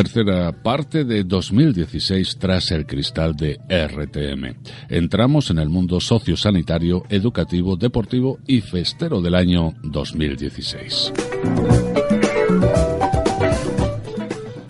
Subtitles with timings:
[0.00, 4.56] Tercera parte de 2016 tras el cristal de RTM.
[4.88, 11.12] Entramos en el mundo sociosanitario, educativo, deportivo y festero del año 2016.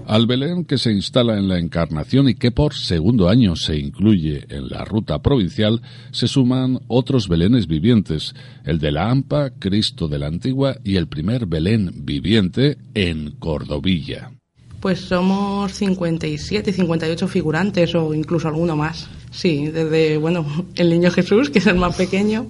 [0.09, 4.47] Al Belén que se instala en la Encarnación y que por segundo año se incluye
[4.49, 10.19] en la ruta provincial, se suman otros Belenes vivientes, el de la AMPA, Cristo de
[10.19, 14.33] la Antigua y el primer Belén viviente en Cordovilla.
[14.81, 19.09] Pues somos 57, 58 figurantes o incluso alguno más.
[19.31, 22.47] Sí, desde, bueno, el niño Jesús, que es el más pequeño,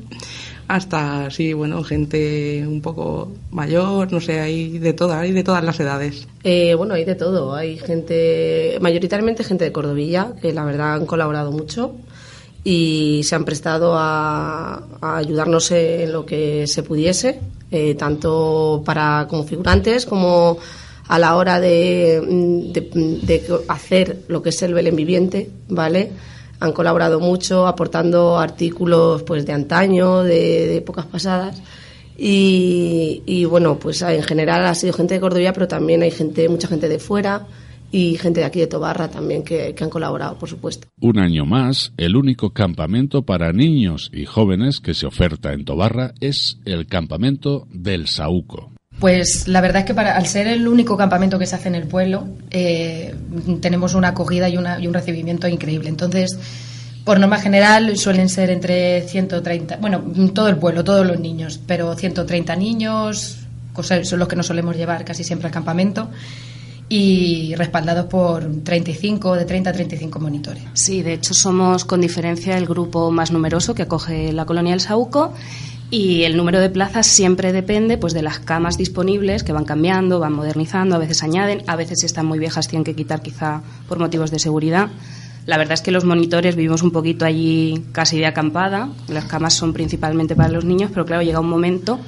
[0.69, 5.65] hasta, sí, bueno, gente un poco mayor, no sé, hay de todas, hay de todas
[5.65, 6.29] las edades.
[6.45, 7.57] Eh, bueno, hay de todo.
[7.57, 11.97] Hay gente, mayoritariamente gente de Cordovilla, que la verdad han colaborado mucho
[12.63, 17.41] y se han prestado a, ayudarnos en lo que se pudiese,
[17.73, 20.59] eh, tanto para como figurantes como
[21.11, 22.23] a la hora de,
[23.67, 26.13] hacer lo que es el Belén viviente, ¿vale?
[26.61, 31.61] Han colaborado mucho aportando artículos pues de antaño, de, épocas pasadas.
[32.17, 36.69] Y, bueno, pues en general ha sido gente de Córdoba, pero también hay gente, mucha
[36.69, 37.45] gente de fuera
[37.91, 40.87] y gente de aquí de Tobarra también que, que, han colaborado, por supuesto.
[41.01, 46.13] Un año más, el único campamento para niños y jóvenes que se oferta en Tobarra
[46.21, 48.71] es el campamento del Saúco.
[49.01, 51.75] Pues la verdad es que para, al ser el único campamento que se hace en
[51.75, 53.15] el pueblo, eh,
[53.63, 55.89] tenemos una acogida y, una, y un recibimiento increíble.
[55.89, 56.39] Entonces,
[57.05, 60.03] por norma general suelen ser entre 130, bueno,
[60.35, 63.39] todo el pueblo, todos los niños, pero 130 niños,
[63.83, 66.11] son los que nos solemos llevar casi siempre al campamento
[66.91, 70.65] y respaldados por 35, de 30 a 35 monitores.
[70.75, 74.81] Sí, de hecho somos con diferencia el grupo más numeroso que acoge la colonia del
[74.81, 75.33] Sauco
[75.91, 80.21] y el número de plazas siempre depende pues de las camas disponibles que van cambiando,
[80.21, 83.99] van modernizando, a veces añaden, a veces están muy viejas tienen que quitar quizá por
[83.99, 84.89] motivos de seguridad.
[85.47, 89.55] La verdad es que los monitores vivimos un poquito allí casi de acampada, las camas
[89.55, 91.99] son principalmente para los niños, pero claro, llega un momento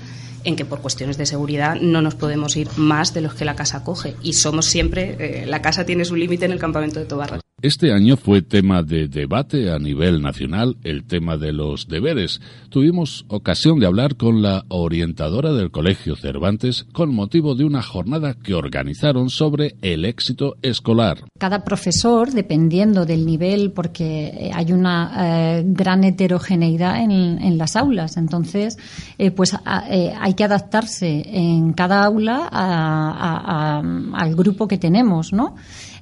[0.44, 3.56] en que por cuestiones de seguridad no nos podemos ir más de los que la
[3.56, 7.06] casa coge y somos siempre, eh, la casa tiene su límite en el campamento de
[7.06, 7.40] Tobarra.
[7.62, 12.40] Este año fue tema de debate a nivel nacional el tema de los deberes.
[12.70, 18.34] Tuvimos ocasión de hablar con la orientadora del Colegio Cervantes con motivo de una jornada
[18.34, 21.18] que organizaron sobre el éxito escolar.
[21.38, 28.76] Cada profesor, dependiendo del nivel, porque hay una eh, gran heterogeneidad en, las aulas, entonces,
[29.18, 29.54] eh, pues
[29.88, 35.54] eh, hay que adaptarse en cada aula al grupo que tenemos, ¿no?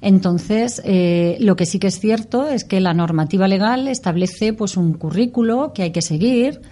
[0.02, 4.76] Entonces, eh, lo que sí que es cierto es que la normativa legal establece pues
[4.76, 6.62] un currículo que hay que seguir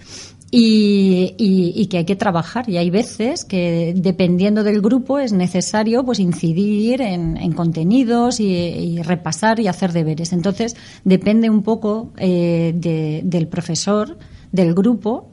[0.51, 2.69] y, que hay que trabajar.
[2.71, 9.61] Y hay veces que, dependiendo del grupo, es necesario pues incidir en, contenidos y, repasar
[9.61, 10.33] y hacer deberes.
[10.33, 12.73] Entonces, depende un poco eh,
[13.23, 14.17] del profesor
[14.53, 15.31] del grupo,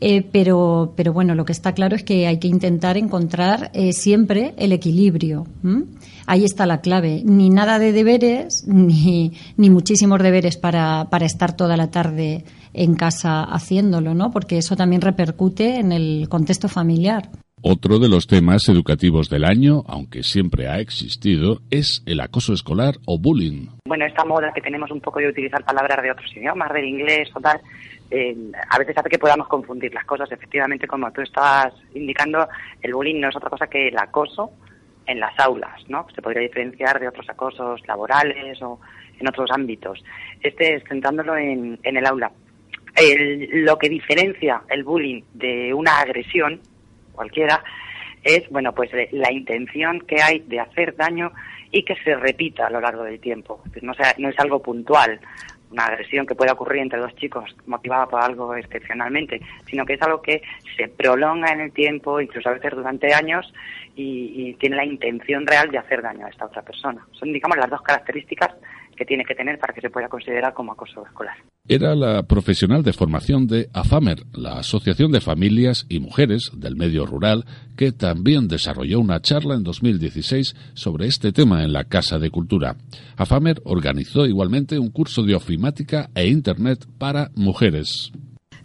[0.00, 4.54] eh, pero, pero bueno, lo que está claro es que hay que intentar encontrar siempre
[4.56, 5.46] el equilibrio
[6.28, 7.22] ahí está la clave.
[7.24, 12.44] Ni nada de deberes, ni, ni muchísimos deberes para, para estar toda la tarde
[12.74, 14.30] en casa haciéndolo, ¿no?
[14.30, 17.30] Porque eso también repercute en el contexto familiar.
[17.60, 22.94] Otro de los temas educativos del año, aunque siempre ha existido, es el acoso escolar
[23.04, 23.66] o bullying.
[23.84, 27.28] Bueno, esta moda que tenemos un poco de utilizar palabras de otros idiomas, del inglés
[27.34, 27.60] o tal,
[28.10, 28.36] eh,
[28.70, 30.30] a veces hace que podamos confundir las cosas.
[30.32, 32.48] Efectivamente, como tú estabas indicando,
[32.82, 34.50] el bullying no es otra cosa que el acoso
[35.06, 36.06] en las aulas, ¿no?
[36.14, 38.80] Se podría diferenciar de otros acosos laborales o
[39.18, 40.04] en otros ámbitos.
[40.40, 42.30] Este es centrándolo en, el aula.
[43.52, 46.60] lo que diferencia el bullying de una agresión
[47.12, 47.62] cualquiera
[48.22, 51.32] es, bueno, pues eh, la intención que hay de hacer daño
[51.70, 53.62] y que se repita a lo largo del tiempo.
[53.82, 55.20] No, sea, no es algo puntual,
[55.70, 60.02] una agresión que puede ocurrir entre dos chicos motivada por algo excepcionalmente, sino que es
[60.02, 60.42] algo que
[60.76, 63.52] se prolonga en el tiempo, incluso a veces durante años,
[63.94, 67.06] y, tiene la intención real de hacer daño a esta otra persona.
[67.12, 68.54] Son, digamos, las dos características
[68.98, 71.36] que tiene que tener para que se pueda considerar como acoso escolar.
[71.68, 77.06] Era la profesional de formación de AFAMER, la Asociación de Familias y Mujeres del Medio
[77.06, 77.44] Rural,
[77.76, 82.76] que también desarrolló una charla en 2016 sobre este tema en la Casa de Cultura.
[83.16, 88.10] AFAMER organizó igualmente un curso de ofimática e Internet para mujeres.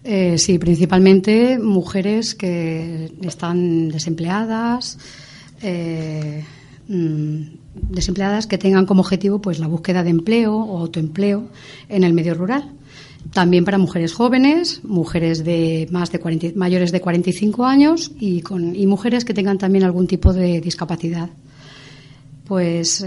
[0.04, 4.98] Eh, sí, principalmente mujeres que están desempleadas,
[5.62, 6.44] eh,
[6.88, 11.50] mm, desempleadas que tengan como objetivo pues la búsqueda de empleo o autoempleo
[11.90, 12.72] en el medio rural.
[13.32, 18.76] También para mujeres jóvenes, mujeres de más de 40, mayores de 45 años y, con,
[18.76, 21.30] y mujeres que tengan también algún tipo de discapacidad
[22.46, 23.06] pues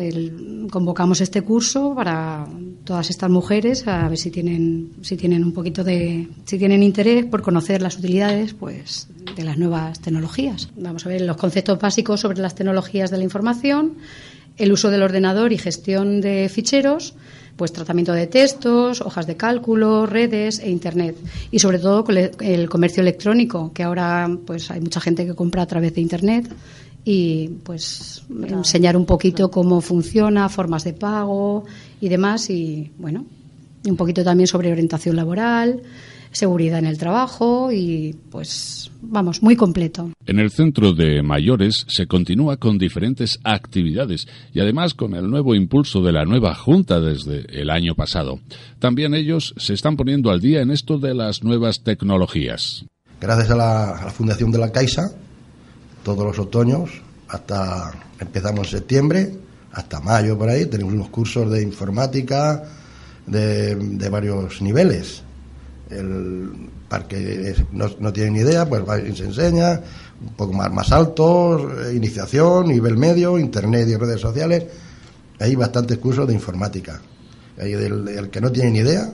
[0.71, 2.49] convocamos este curso para
[2.85, 7.27] todas estas mujeres a ver si tienen si tienen un poquito de si tienen interés
[7.27, 12.21] por conocer las utilidades pues de las nuevas tecnologías vamos a ver los conceptos básicos
[12.21, 13.97] sobre las tecnologías de la información
[14.57, 17.15] el uso del ordenador y gestión de ficheros
[17.57, 21.17] pues tratamiento de textos, hojas de cálculo, redes e internet.
[21.51, 22.05] Y sobre todo
[22.41, 26.49] el comercio electrónico que ahora pues hay mucha gente que compra a través de internet
[27.05, 31.65] y pues enseñar un poquito cómo funciona, formas de pago
[32.01, 33.25] y demás y bueno,
[33.87, 35.83] un poquito también sobre orientación laboral,
[36.37, 40.11] seguridad en el trabajo y pues vamos, muy completo.
[40.27, 45.55] En el centro de mayores se continúa con diferentes actividades y además con el nuevo
[45.55, 48.41] impulso de la nueva Junta desde el año pasado.
[48.79, 52.85] También ellos se están poniendo al día en esto de las nuevas tecnologías.
[53.21, 55.11] Gracias a la, a la Fundación de la Caixa
[56.07, 59.35] todos los otoños, hasta empezamos en septiembre,
[59.73, 62.63] hasta mayo por ahí, tenemos unos cursos de informática
[63.27, 65.25] de, varios niveles.
[65.91, 68.83] El parque no, no tiene ni idea, pues
[69.17, 69.81] se enseña,
[70.21, 74.65] un poco más, más altos, eh, iniciación, nivel medio, internet y redes sociales.
[75.39, 77.01] Hay bastantes cursos de informática.
[77.59, 79.13] Hay el que no tiene ni idea,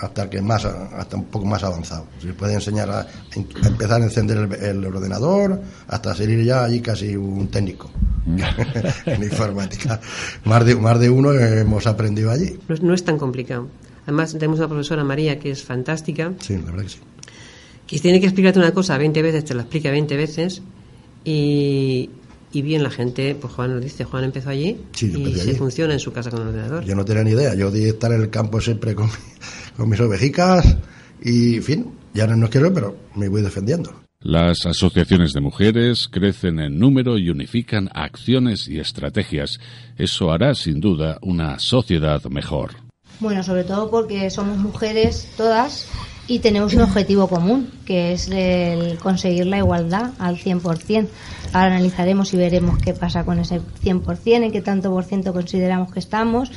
[0.00, 2.06] hasta que más hasta un poco más avanzado.
[2.20, 7.48] Se puede enseñar a, empezar a encender el, ordenador hasta salir ya allí casi un
[7.48, 7.90] técnico
[8.26, 8.38] mm.
[9.06, 10.00] en informática.
[10.44, 12.58] Más de, más de uno hemos aprendido allí.
[12.80, 13.68] No, es tan complicado.
[14.10, 16.32] Además, tenemos a la profesora María, que es fantástica.
[16.40, 16.98] Sí, la verdad que sí.
[17.86, 20.62] Que tiene que explicarte una cosa 20 veces, te lo explica 20 veces.
[21.24, 22.10] Y,
[22.50, 26.00] y bien la gente, pues Juan lo dice, Juan empezó allí y se funciona en
[26.00, 26.84] su casa con el ordenador.
[26.84, 29.08] Yo no tenía ni idea, yo di estar en el campo siempre con,
[29.76, 30.76] con mis ovejicas
[31.22, 33.94] y, en fin, ya no nos quiero, pero me voy defendiendo.
[34.18, 39.60] Las asociaciones de mujeres crecen en número y unifican acciones y estrategias.
[39.96, 42.89] Eso hará, sin duda, una sociedad mejor.
[43.20, 45.86] Bueno, sobre todo porque somos mujeres todas
[46.26, 51.06] y tenemos un objetivo común, que es el conseguir la igualdad al 100%.
[51.52, 55.92] Ahora analizaremos y veremos qué pasa con ese 100%, en qué tanto por ciento consideramos
[55.92, 56.50] que estamos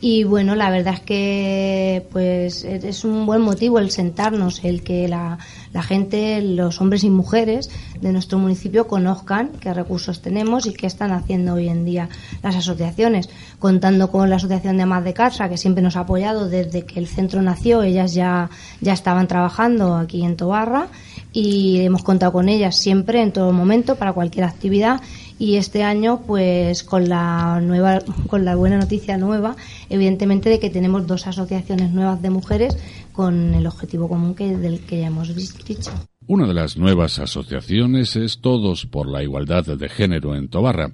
[0.00, 5.08] y bueno, la verdad es que pues es un buen motivo el sentarnos, el que
[5.08, 5.38] la,
[5.72, 7.68] la gente, los hombres y mujeres
[8.00, 12.08] de nuestro municipio conozcan qué recursos tenemos y qué están haciendo hoy en día
[12.44, 13.28] las asociaciones.
[13.58, 17.00] Contando con la Asociación de Amas de Casa, que siempre nos ha apoyado desde que
[17.00, 20.88] el centro nació, ellas ya, ya estaban trabajando aquí en Tobarra
[21.32, 25.00] y hemos contado con ellas siempre, en todo momento, para cualquier actividad
[25.38, 29.56] y este año pues con la nueva con la buena noticia nueva
[29.88, 32.76] evidentemente de que tenemos dos asociaciones nuevas de mujeres
[33.12, 35.92] con el objetivo común que del que ya hemos dicho
[36.26, 40.92] una de las nuevas asociaciones es Todos por la Igualdad de Género en Tobarra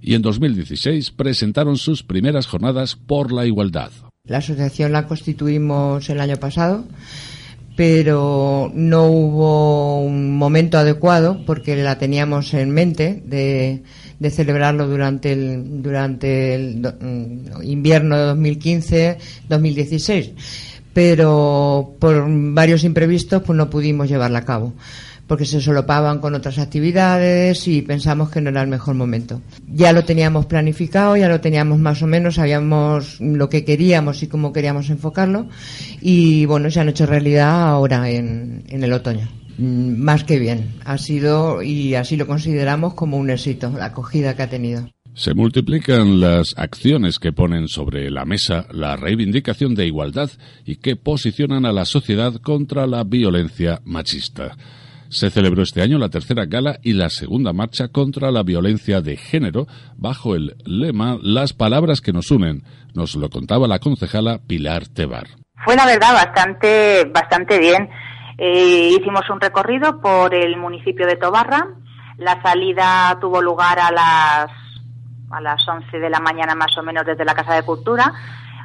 [0.00, 3.90] y en 2016 presentaron sus primeras jornadas por la igualdad.
[4.24, 6.84] La asociación la constituimos el año pasado
[7.80, 13.82] pero no hubo un momento adecuado porque la teníamos en mente de,
[14.28, 18.34] celebrarlo durante el, durante el mm, invierno de
[19.48, 20.32] 2015-2016,
[20.92, 24.74] pero por varios imprevistos pues no pudimos llevarla a cabo
[25.30, 29.40] porque se solopaban con otras actividades y pensamos que no era el mejor momento.
[29.68, 34.26] Ya lo teníamos planificado, ya lo teníamos más o menos, sabíamos lo que queríamos y
[34.26, 35.46] cómo queríamos enfocarlo
[36.00, 39.28] y bueno, se han hecho realidad ahora en, en el otoño.
[39.56, 44.34] Mm, más que bien, ha sido y así lo consideramos como un éxito, la acogida
[44.34, 44.90] que ha tenido.
[45.14, 50.32] Se multiplican las acciones que ponen sobre la mesa la reivindicación de igualdad
[50.66, 54.56] y que posicionan a la sociedad contra la violencia machista.
[55.10, 59.16] Se celebró este año la tercera gala y la segunda marcha contra la violencia de
[59.16, 62.62] género bajo el lema Las palabras que nos unen.
[62.94, 65.26] Nos lo contaba la concejala Pilar Tebar.
[65.64, 67.90] Fue la verdad bastante, bastante bien.
[68.38, 71.66] Eh, hicimos un recorrido por el municipio de Tobarra.
[72.16, 74.50] La salida tuvo lugar a las,
[75.32, 78.12] a las 11 de la mañana más o menos desde la Casa de Cultura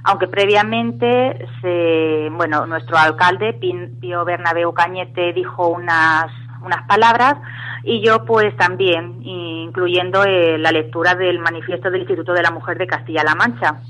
[0.05, 6.27] aunque previamente se, bueno, nuestro alcalde Pío Bernabeu Cañete dijo unas
[6.61, 7.35] unas palabras
[7.83, 12.77] y yo pues también, incluyendo eh, la lectura del manifiesto del Instituto de la Mujer
[12.77, 13.81] de Castilla-La Mancha.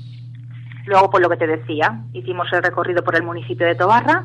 [0.84, 4.24] Luego, por lo que te decía, hicimos el recorrido por el municipio de Tobarra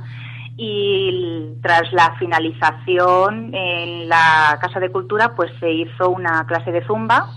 [0.57, 6.85] y tras la finalización en la Casa de Cultura pues se hizo una clase de
[6.85, 7.27] zumba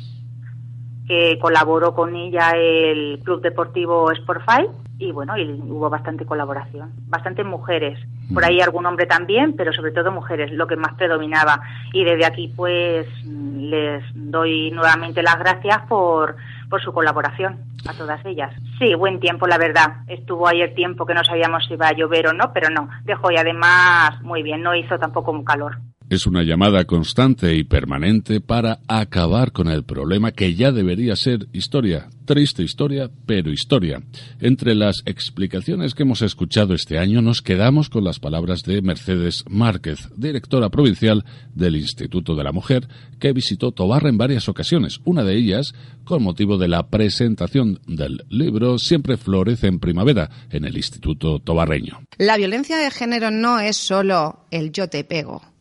[1.07, 4.69] que colaboró con ella el Club Deportivo Sportfy
[4.99, 7.99] y bueno, y hubo bastante colaboración, bastantes mujeres,
[8.33, 11.61] por ahí algún hombre también, pero sobre todo mujeres, lo que más predominaba.
[11.93, 16.37] Y desde aquí pues les doy nuevamente las gracias por,
[16.71, 17.59] por su colaboración
[17.89, 18.55] a todas ellas.
[18.79, 19.97] Sí, buen tiempo, la verdad.
[20.07, 23.31] Estuvo ayer tiempo que no sabíamos si iba a llover o no, pero no, dejó
[23.31, 25.79] y además muy bien, no hizo tampoco un calor.
[26.11, 31.49] Es una llamada constante y permanente para acabar con el problema que ya debería ser
[31.55, 34.03] historia, triste historia, pero historia.
[34.39, 39.45] Entre las explicaciones que hemos escuchado este año nos quedamos con las palabras de Mercedes
[39.49, 42.87] Márquez, directora provincial del Instituto de la Mujer,
[43.19, 45.73] que visitó Tobarra en varias ocasiones, una de ellas
[46.05, 52.03] con motivo de la presentación del libro Siempre florece en primavera en el Instituto Tobarreño.
[52.19, 55.54] La violencia de género no es solo el yo te pego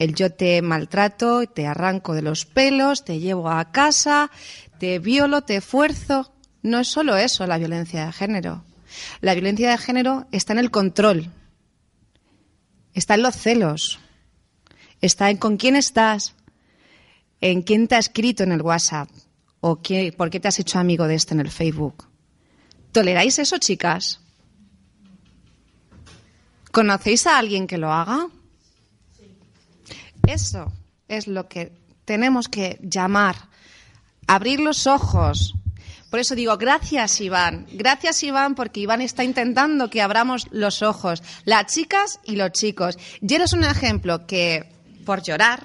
[0.00, 4.30] el yo te maltrato, te arranco de los pelos, te llevo a casa,
[4.78, 6.32] te violo, te esfuerzo.
[6.62, 8.64] No es solo eso la violencia de género.
[9.20, 11.30] La violencia de género está en el control,
[12.94, 14.00] está en los celos,
[15.02, 16.34] está en con quién estás,
[17.42, 19.10] en quién te ha escrito en el WhatsApp
[19.60, 19.82] o
[20.16, 22.08] por qué te has hecho amigo de este en el Facebook.
[22.90, 24.20] ¿Toleráis eso, chicas?
[26.72, 28.28] ¿Conocéis a alguien que lo haga?
[30.30, 30.72] Eso
[31.08, 31.72] es lo que
[32.04, 33.34] tenemos que llamar,
[34.28, 35.54] abrir los ojos.
[36.08, 41.24] Por eso digo, gracias Iván, gracias Iván porque Iván está intentando que abramos los ojos,
[41.44, 42.96] las chicas y los chicos.
[43.20, 44.72] Y eres un ejemplo que
[45.04, 45.64] por llorar,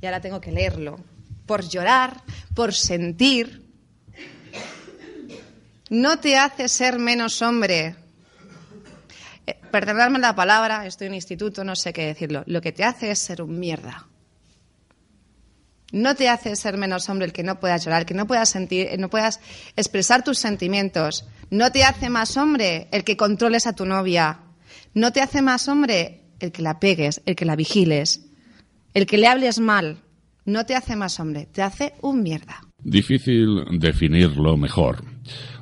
[0.00, 0.98] y ahora tengo que leerlo,
[1.46, 2.24] por llorar,
[2.54, 3.70] por sentir,
[5.90, 7.94] no te hace ser menos hombre,
[9.70, 13.18] perdonadme la palabra, estoy en instituto, no sé qué decirlo, lo que te hace es
[13.18, 14.06] ser un mierda.
[15.92, 18.48] No te hace ser menos hombre el que no puedas llorar, el que no puedas
[18.48, 19.40] sentir, no puedas
[19.76, 21.24] expresar tus sentimientos.
[21.50, 24.40] No te hace más hombre el que controles a tu novia.
[24.94, 28.26] No te hace más hombre el que la pegues, el que la vigiles,
[28.94, 30.02] el que le hables mal.
[30.44, 32.62] No te hace más hombre, te hace un mierda.
[32.82, 35.04] Difícil definirlo mejor.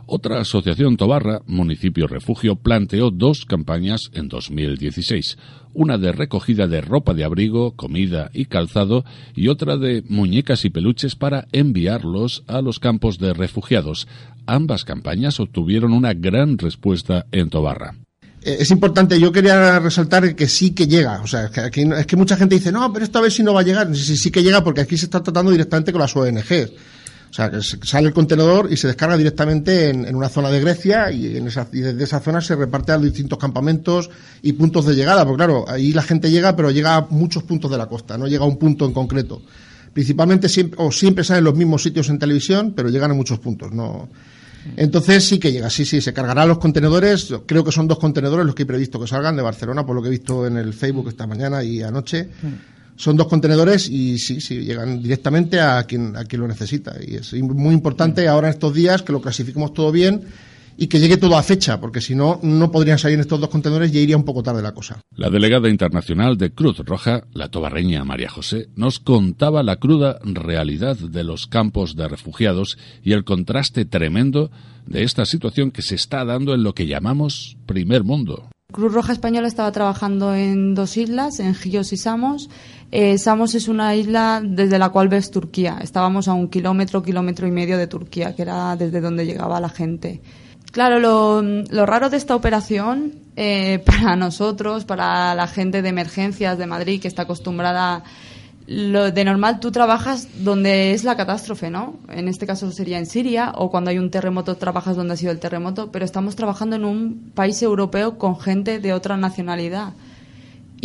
[0.06, 5.38] Otra asociación Tobarra, Municipio Refugio, planteó dos campañas en 2016,
[5.72, 10.70] una de recogida de ropa de abrigo, comida y calzado y otra de muñecas y
[10.70, 14.06] peluches para enviarlos a los campos de refugiados.
[14.46, 17.94] Ambas campañas obtuvieron una gran respuesta en Tobarra
[18.44, 22.16] eh, es importante, yo quería resaltar que sí que llega, o sea, que es que
[22.16, 24.30] mucha gente dice, no, pero esto a ver si no va a llegar, sí, sí
[24.30, 26.72] que llega porque aquí se está tratando directamente con las ONGs.
[27.34, 31.10] O sea, que sale el contenedor y se descarga directamente en, una zona de Grecia
[31.10, 34.08] y, en esa, y desde esa zona se reparte a los distintos campamentos
[34.40, 35.24] y puntos de llegada.
[35.24, 38.28] Porque claro, ahí la gente llega, pero llega a muchos puntos de la costa, no
[38.28, 39.42] llega a un punto en concreto.
[39.92, 43.72] Principalmente siempre, o siempre salen los mismos sitios en televisión, pero llegan a muchos puntos.
[43.72, 44.08] No.
[44.76, 47.34] Entonces sí que llega, sí, sí, se cargarán los contenedores.
[47.46, 50.02] Creo que son dos contenedores los que he previsto que salgan de Barcelona, por lo
[50.02, 52.28] que he visto en el Facebook esta mañana y anoche.
[52.96, 56.94] Son dos contenedores y sí, sí, llegan directamente a quien, a quien lo necesita.
[57.04, 60.22] Y es muy importante ahora en estos días que lo clasifiquemos todo bien
[60.76, 63.94] y que llegue todo a fecha, porque si no, no podrían salir estos dos contenedores
[63.94, 65.00] y iría un poco tarde la cosa.
[65.16, 70.96] La delegada internacional de Cruz Roja, la tobarreña María José, nos contaba la cruda realidad
[70.96, 74.50] de los campos de refugiados y el contraste tremendo
[74.86, 78.48] de esta situación que se está dando en lo que llamamos primer mundo.
[78.72, 82.48] Cruz Roja Española estaba trabajando en dos islas, en Gios y Samos.
[82.90, 85.78] Eh, Samos es una isla desde la cual ves Turquía.
[85.82, 89.68] Estábamos a un kilómetro, kilómetro y medio de Turquía, que era desde donde llegaba la
[89.68, 90.20] gente.
[90.70, 96.66] Claro, lo, raro de esta operación eh, para nosotros, para la gente de emergencias de
[96.66, 98.04] Madrid que está acostumbrada
[98.66, 101.96] lo de normal tú trabajas donde es la catástrofe, ¿no?
[102.08, 105.32] En este caso sería en Siria o cuando hay un terremoto trabajas donde ha sido
[105.32, 109.92] el terremoto, pero estamos trabajando en un país europeo con gente de otra nacionalidad.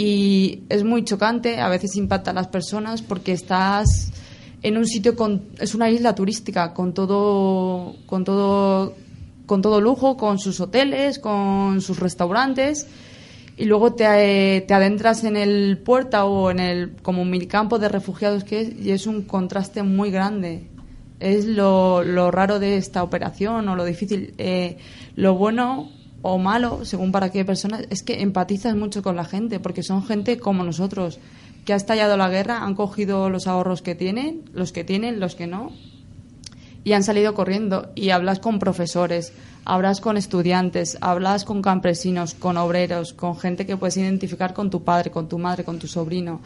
[0.02, 4.14] Y es muy chocante, a veces impacta a las personas porque estás
[4.62, 8.94] en un sitio con es una isla turística con todo con todo
[9.46, 12.88] con todo lujo, con sus hoteles, con sus restaurantes
[13.58, 17.90] y luego te, te, adentras en el puerto o en el como un campo de
[17.90, 20.70] refugiados que es y es un contraste muy grande
[21.20, 24.34] Es lo, lo raro de esta operación o lo difícil.
[24.38, 24.78] Eh,
[25.18, 25.90] lo bueno
[26.22, 30.06] o malo, según para qué persona, es que empatizas mucho con la gente, porque son
[30.06, 31.20] gente como nosotros,
[31.66, 35.36] que ha estallado la guerra, han cogido los ahorros que tienen, los que tienen, los
[35.36, 35.72] que no,
[36.84, 37.92] y han salido corriendo.
[37.96, 39.34] Y hablas con profesores,
[39.66, 44.84] hablas con estudiantes, hablas con campesinos, con obreros, con gente que puedes identificar con tu
[44.84, 46.42] padre, con tu madre, con tu sobrino.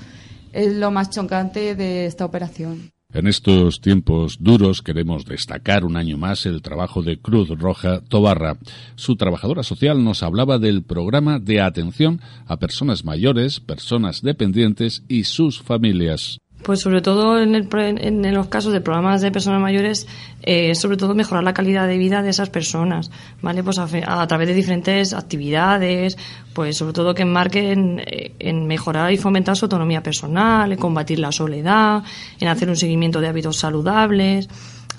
[0.51, 2.91] Es lo más chocante de esta operación.
[3.13, 8.57] En estos tiempos duros queremos destacar un año más el trabajo de Cruz Roja Tobarra.
[8.95, 15.25] Su trabajadora social nos hablaba del programa de atención a personas mayores, personas dependientes y
[15.25, 16.39] sus familias.
[16.63, 20.07] Pues sobre todo en, el, en, los casos de programas de personas mayores,
[20.41, 23.63] eh, sobre todo mejorar la calidad de vida de esas personas, ¿vale?
[23.63, 26.17] Pues a, través de diferentes actividades,
[26.53, 31.19] pues sobre todo que enmarquen eh, en, mejorar y fomentar su autonomía personal, en combatir
[31.19, 32.03] la soledad,
[32.39, 34.47] en hacer un seguimiento de hábitos saludables,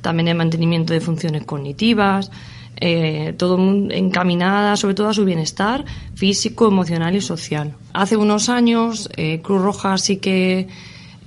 [0.03, 2.31] también en mantenimiento de funciones cognitivas,
[2.77, 3.57] eh, todo
[3.91, 7.75] encaminada sobre todo a su bienestar físico, emocional y social.
[7.95, 9.09] Hace unos años
[9.43, 10.69] Cruz Roja sí que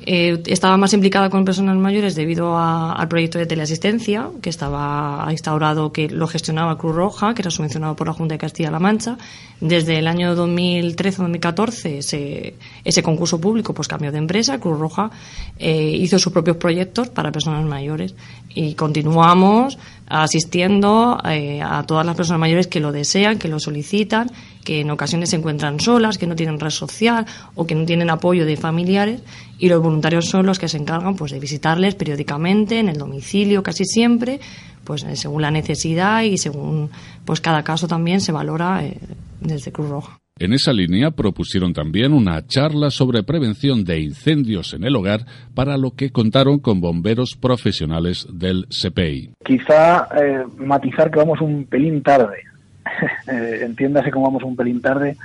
[0.05, 5.91] eh, estaba más implicada con personas mayores debido al proyecto de teleasistencia que estaba instaurado,
[5.91, 9.17] que lo gestionaba Cruz Roja, que era subvencionado por la Junta de Castilla-La Mancha.
[9.59, 14.59] Desde el año 2013-2014 ese, ese concurso público pues cambió de empresa.
[14.59, 15.09] Cruz Roja
[15.57, 18.13] eh, hizo sus propios proyectos para personas mayores
[18.53, 24.31] y continuamos asistiendo eh, a todas las personas mayores que lo desean, que lo solicitan,
[24.63, 28.09] que en ocasiones se encuentran solas, que no tienen red social o que no tienen
[28.09, 29.21] apoyo de familiares
[29.59, 33.63] y los voluntarios son los que se encargan pues de visitarles periódicamente en el domicilio
[33.63, 34.39] casi siempre,
[34.83, 36.89] pues eh, según la necesidad y según
[37.25, 38.97] pues cada caso también se valora eh,
[39.41, 40.19] desde Cruz Roja.
[40.39, 45.21] En esa línea propusieron también una charla sobre prevención de incendios en el hogar,
[45.55, 49.31] para lo que contaron con bomberos profesionales del CPI.
[49.43, 52.37] Quizá eh, matizar que vamos un pelín tarde.
[53.29, 55.17] Eh, entiéndase como vamos un pelín tarde,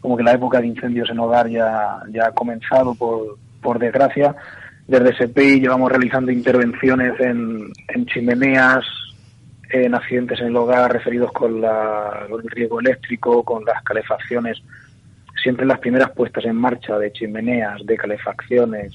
[0.00, 4.34] como que la época de incendios en hogar ya, ya ha comenzado, por, por desgracia.
[4.88, 8.84] Desde CPI llevamos realizando intervenciones en, en chimeneas,
[9.70, 14.62] en accidentes en el hogar referidos con, la, el riesgo eléctrico, con las calefacciones,
[15.42, 18.92] siempre las primeras puestas en marcha de chimeneas, de calefacciones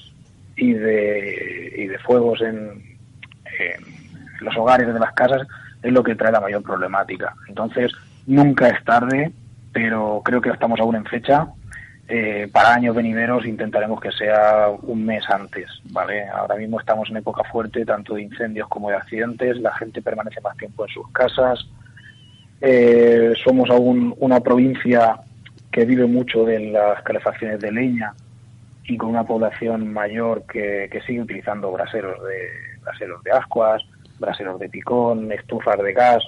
[0.55, 2.95] y de, y de fuegos en,
[4.41, 5.47] los hogares de las casas
[5.81, 7.33] es lo que trae la mayor problemática.
[7.47, 7.91] Entonces,
[8.27, 9.31] nunca es tarde,
[9.71, 11.47] pero creo que estamos aún en fecha
[12.07, 16.27] eh, para años venideros intentaremos que sea un mes antes, ¿vale?
[16.27, 20.39] Ahora mismo estamos en época fuerte tanto de incendios como de accidentes, la gente permanece
[20.41, 21.67] más tiempo en sus casas,
[22.61, 25.17] eh, somos aún una provincia
[25.71, 28.13] que vive mucho de las calefacciones de leña
[28.83, 33.81] y con una población mayor que, que sigue utilizando braseros de, braseros de ascuas,
[34.19, 36.23] braseros de picón, estufas de gas,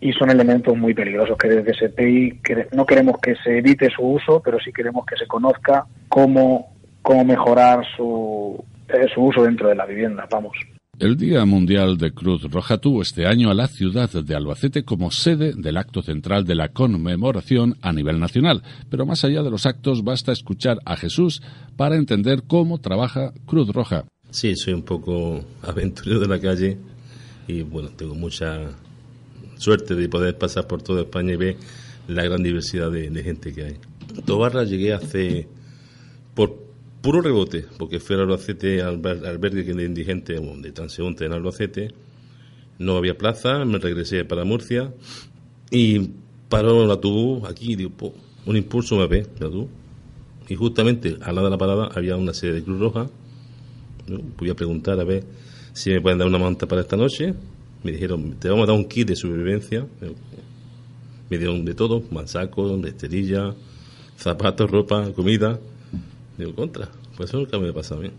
[0.00, 2.40] y son elementos muy peligrosos que desde SPI
[2.72, 7.24] no queremos que se evite su uso, pero sí queremos que se conozca cómo, cómo
[7.24, 10.26] mejorar su, eh, su uso dentro de la vivienda.
[10.30, 10.52] Vamos.
[10.98, 15.10] El Día Mundial de Cruz Roja tuvo este año a la ciudad de Albacete como
[15.10, 18.62] sede del acto central de la conmemoración a nivel nacional.
[18.90, 21.42] Pero más allá de los actos, basta escuchar a Jesús
[21.76, 24.04] para entender cómo trabaja Cruz Roja.
[24.30, 26.76] Sí, soy un poco aventurero de la calle
[27.48, 28.68] y bueno, tengo mucha
[29.60, 31.56] suerte de poder pasar por toda España y ver
[32.08, 33.76] la gran diversidad de, gente que hay.
[34.24, 35.48] Tobarra llegué hace
[36.34, 36.56] por
[37.02, 41.92] puro rebote, porque fui al Albacete, al albergue de indigente, de transeúnte en Albacete,
[42.78, 44.94] no había plaza, me regresé para Murcia
[45.70, 46.08] y
[46.48, 48.14] paró la tubo aquí digo,
[48.46, 49.68] un impulso me ve, la tuvo.
[50.48, 53.10] Y justamente al lado de la parada había una serie de Cruz Roja.
[54.38, 55.22] Voy a preguntar a ver
[55.74, 57.34] si me pueden dar una manta para esta noche
[57.82, 59.86] me dijeron, te vamos a dar un kit de supervivencia.
[61.28, 63.54] Me dieron de todo, mansaco, esterilla,
[64.18, 65.58] zapatos, ropa, comida.
[66.36, 68.10] Digo, contra, pues eso nunca me pasa a mí.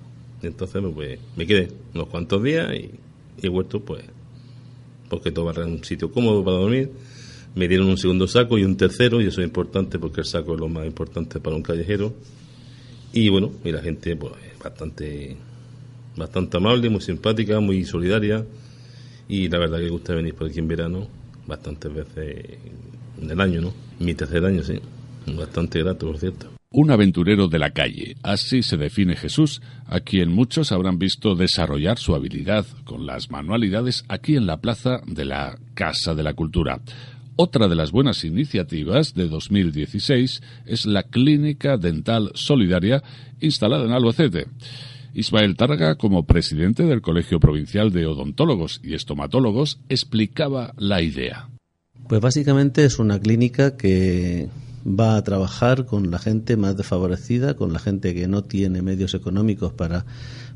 [0.42, 2.92] entonces pues, me quedé unos cuantos días y,
[3.44, 4.04] he vuelto pues,
[5.10, 6.92] porque todo era un sitio cómodo para dormir.
[7.56, 10.54] Me dieron un segundo saco y un tercero, y eso es importante porque el saco
[10.54, 12.14] es lo más importante para un callejero.
[13.12, 15.36] Y bueno, y la gente pues bastante,
[16.16, 18.46] bastante amable, muy simpática, muy solidaria
[19.32, 21.08] y la verdad que gusta venir por aquí en verano
[21.48, 22.60] bastantes veces
[23.22, 23.74] en el año, ¿no?
[24.00, 24.74] Mi tercer año, sí.
[25.26, 26.50] Bastante grato, por cierto.
[26.70, 31.98] Un aventurero de la calle, así se define Jesús, a quien muchos habrán visto desarrollar
[31.98, 36.82] su habilidad con las manualidades aquí en la plaza de la Casa de la Cultura.
[37.38, 43.02] Otra de las buenas iniciativas de 2016 es la Clínica Dental Solidaria
[43.40, 44.48] instalada en Albacete.
[45.14, 51.50] Ismael Targa, como presidente del Colegio Provincial de Odontólogos y Estomatólogos, explicaba la idea.
[52.08, 54.50] Pues básicamente es una clínica que
[54.86, 59.14] va a trabajar con la gente más desfavorecida, con la gente que no tiene medios
[59.14, 60.06] económicos para,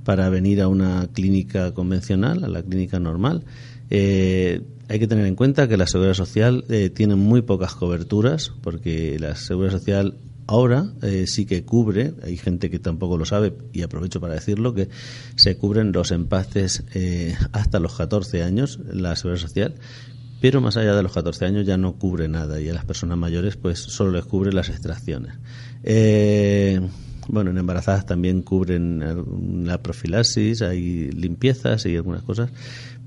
[0.04, 3.44] para venir a una clínica convencional, a la clínica normal.
[3.90, 8.52] Eh, hay que tener en cuenta que la seguridad social eh, tiene muy pocas coberturas,
[8.62, 10.16] porque la seguridad social
[10.48, 14.74] ahora eh, sí que cubre, hay gente que tampoco lo sabe y aprovecho para decirlo,
[14.74, 14.90] que
[15.36, 16.84] se cubren los empastes
[17.52, 19.76] hasta los 14 años, la seguridad social,
[20.42, 23.18] pero más allá de los 14 años ya no cubre nada y a las personas
[23.18, 25.34] mayores pues solo les cubre las extracciones.
[27.28, 32.52] bueno, en embarazadas también cubren la profilaxis, hay limpiezas y algunas cosas,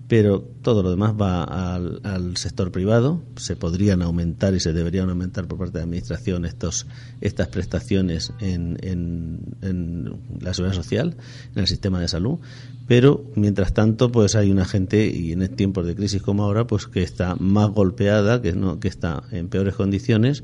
[0.09, 3.23] pero todo lo demás va al, sector privado.
[3.37, 6.87] Se podrían aumentar y se deberían aumentar por parte de la Administración estos,
[7.21, 11.17] estas prestaciones en, en, la seguridad social,
[11.55, 12.39] en el sistema de salud,
[12.87, 16.87] pero mientras tanto pues hay una gente, y en tiempos de crisis como ahora, pues
[16.87, 20.43] que está más golpeada, que, no, que está en peores condiciones,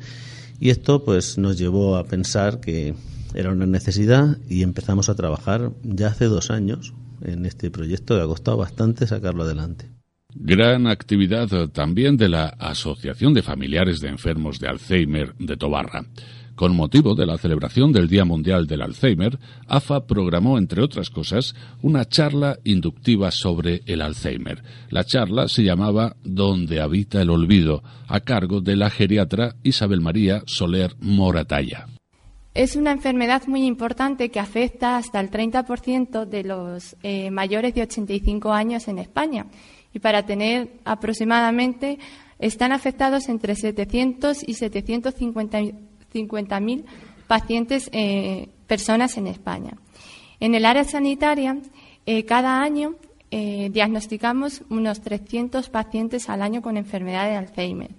[0.61, 2.95] y esto pues nos llevó a pensar que
[3.35, 6.93] era una necesidad y empezamos a trabajar ya hace dos años
[7.25, 9.91] en este proyecto que ha costado bastante sacarlo adelante.
[10.37, 16.07] Gran actividad también de la Asociación de Familiares de Enfermos de Alzheimer de Tobarra.
[16.55, 21.55] Con motivo de la celebración del Día Mundial del Alzheimer, AFA programó, entre otras cosas,
[21.83, 24.63] una charla inductiva sobre el Alzheimer.
[24.89, 30.43] La charla se llamaba Donde habita el olvido, a cargo de la geriatra Isabel María
[30.47, 31.87] Soler Moratalla.
[32.55, 37.83] Es una enfermedad muy importante que afecta hasta el 30% de los eh, mayores de
[37.83, 39.47] 85 años en España.
[39.93, 41.99] Y para tener aproximadamente,
[42.39, 46.85] están afectados entre 700 y 750 mil
[47.27, 49.77] pacientes, eh, personas en España.
[50.39, 51.59] En el área sanitaria,
[52.07, 52.95] eh, cada año
[53.33, 57.91] diagnosticamos unos 300 pacientes al año con enfermedad de Alzheimer.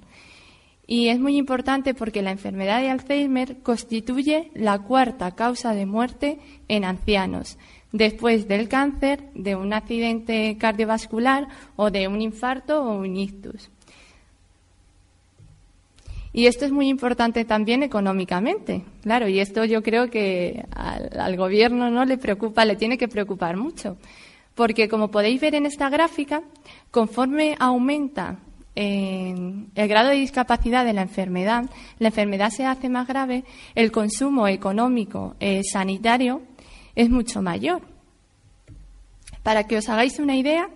[0.88, 6.38] Y es muy importante porque la enfermedad de Alzheimer constituye la cuarta causa de muerte
[6.67, 7.58] en ancianos,
[7.91, 13.71] después del cáncer, de un accidente cardiovascular o de un infarto o un ictus.
[16.34, 21.38] Y esto es muy importante también económicamente, claro, y esto yo creo que al, al,
[21.38, 23.95] gobierno no le preocupa, le tiene que preocupar mucho,
[24.54, 26.43] porque como podéis ver en esta gráfica,
[26.91, 28.39] conforme aumenta
[28.75, 31.65] el grado de discapacidad de la enfermedad,
[31.99, 36.41] la enfermedad se hace más grave, el consumo económico eh, sanitario
[36.95, 37.81] es mucho mayor.
[39.43, 40.69] Para que os hagáis una idea,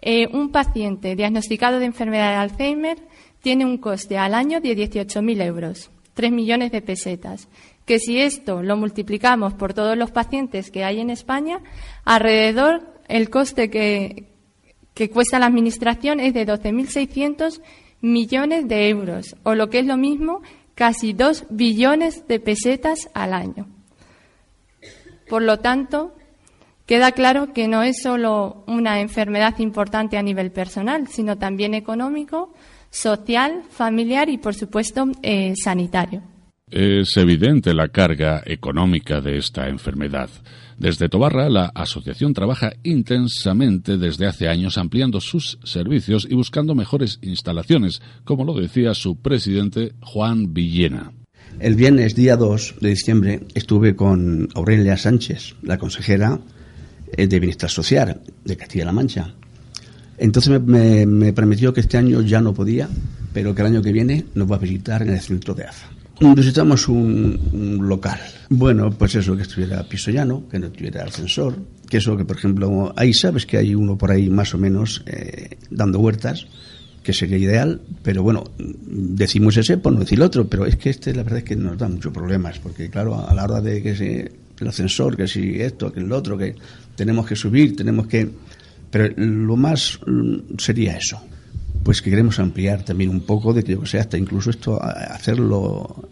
[0.00, 2.98] eh, un paciente diagnosticado de enfermedad de Alzheimer
[3.40, 7.48] tiene un coste al año de 18.000 euros, 3 millones de pesetas.
[7.84, 11.60] Que si esto lo multiplicamos por todos los pacientes que hay en España,
[12.04, 14.33] alrededor el coste que,
[14.94, 17.60] que cuesta la Administración es de 12.600
[18.00, 20.42] millones de euros, o lo que es lo mismo,
[20.74, 23.66] casi 2 billones de pesetas al año.
[25.28, 26.14] Por lo tanto,
[26.86, 32.52] queda claro que no es solo una enfermedad importante a nivel personal, sino también económico,
[32.90, 36.22] social, familiar y, por supuesto, eh, sanitario.
[36.74, 40.28] Es evidente la carga económica de esta enfermedad.
[40.76, 47.20] Desde Tobarra, la asociación trabaja intensamente desde hace años ampliando sus servicios y buscando mejores
[47.22, 51.12] instalaciones, como lo decía su presidente Juan Villena.
[51.60, 56.40] El viernes día 2 de diciembre estuve con Aurelia Sánchez, la consejera
[57.16, 59.32] eh, de Bienestar Social de Castilla-La Mancha.
[60.18, 62.88] Entonces me, me, prometió que este año ya no podía,
[63.32, 65.94] pero que el año que viene nos va a visitar en el centro de AFA.
[66.20, 68.20] Necesitamos un, local.
[68.48, 71.56] Bueno, pues eso, que estuviera piso llano, que no tuviera ascensor,
[71.88, 75.02] que eso, que por ejemplo, ahí sabes que hay uno por ahí más o menos
[75.06, 76.46] eh, dando huertas,
[77.02, 81.14] que sería ideal, pero bueno, decimos ese por no decir otro, pero es que este
[81.14, 83.94] la verdad es que nos da muchos problemas, porque claro, a la hora de que
[83.94, 86.54] se, el ascensor, que si esto, que el otro, que
[86.96, 88.28] tenemos que subir, tenemos que...
[88.90, 91.20] Pero lo más mm, sería eso,
[91.84, 96.08] pues que queremos ampliar también un poco de que yo sea hasta incluso esto hacerlo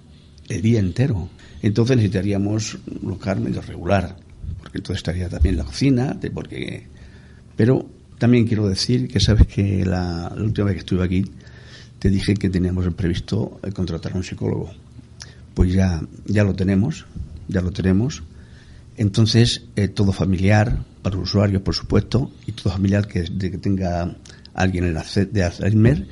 [0.48, 1.30] el día entero.
[1.62, 4.16] Entonces necesitaríamos un local medio regular,
[4.58, 6.87] porque entonces estaría también la cocina, porque
[7.56, 7.87] pero
[8.18, 11.24] también quiero decir que sabes que la, última vez que estuve aquí
[11.98, 14.70] te dije que teníamos previsto contratar a un psicólogo.
[15.54, 17.06] Pues ya, ya lo tenemos,
[17.48, 18.22] ya lo tenemos.
[18.96, 24.16] Entonces, eh, todo familiar, para usuarios, por supuesto, y todo familiar que, que tenga
[24.54, 24.94] alguien
[25.32, 26.06] de Alzheimer,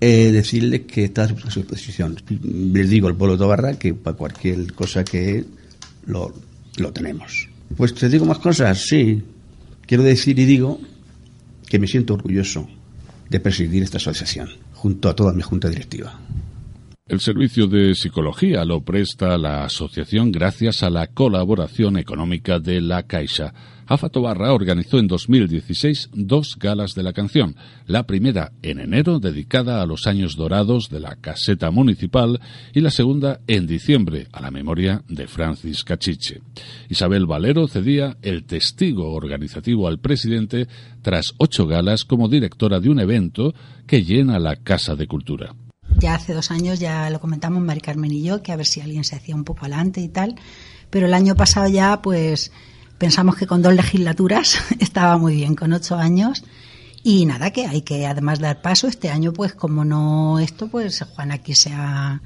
[0.00, 2.16] eh, decirle que está a su disposición.
[2.72, 5.44] Les digo al pueblo de Tobarra que para cualquier cosa que
[6.06, 6.34] lo,
[6.78, 7.48] lo tenemos.
[7.76, 9.22] Pues te digo más cosas, sí.
[9.86, 10.80] Quiero decir y digo
[11.68, 12.68] que me siento orgulloso
[13.28, 16.18] de presidir esta asociación, junto a toda mi junta directiva.
[17.06, 23.02] El servicio de psicología lo presta la asociación gracias a la colaboración económica de la
[23.02, 23.52] Caixa.
[23.92, 27.56] AFA Tobarra organizó en 2016 dos galas de la canción.
[27.86, 32.40] La primera en enero, dedicada a los años dorados de la caseta municipal,
[32.72, 36.40] y la segunda en diciembre, a la memoria de Francis Cachiche.
[36.88, 40.68] Isabel Valero cedía el testigo organizativo al presidente
[41.02, 43.54] tras ocho galas como directora de un evento
[43.86, 45.54] que llena la Casa de Cultura
[45.98, 48.80] ya hace dos años ya lo comentamos Mari Carmen y yo, que a ver si
[48.80, 50.36] alguien se hacía un poco adelante y tal.
[50.90, 52.50] Pero el año pasado ya, pues
[53.02, 56.44] pensamos que con dos legislaturas estaba muy bien, con ocho años.
[57.02, 58.86] Y nada, que hay que además dar paso.
[58.86, 62.22] Este año, pues como no esto, pues Juan aquí se ha,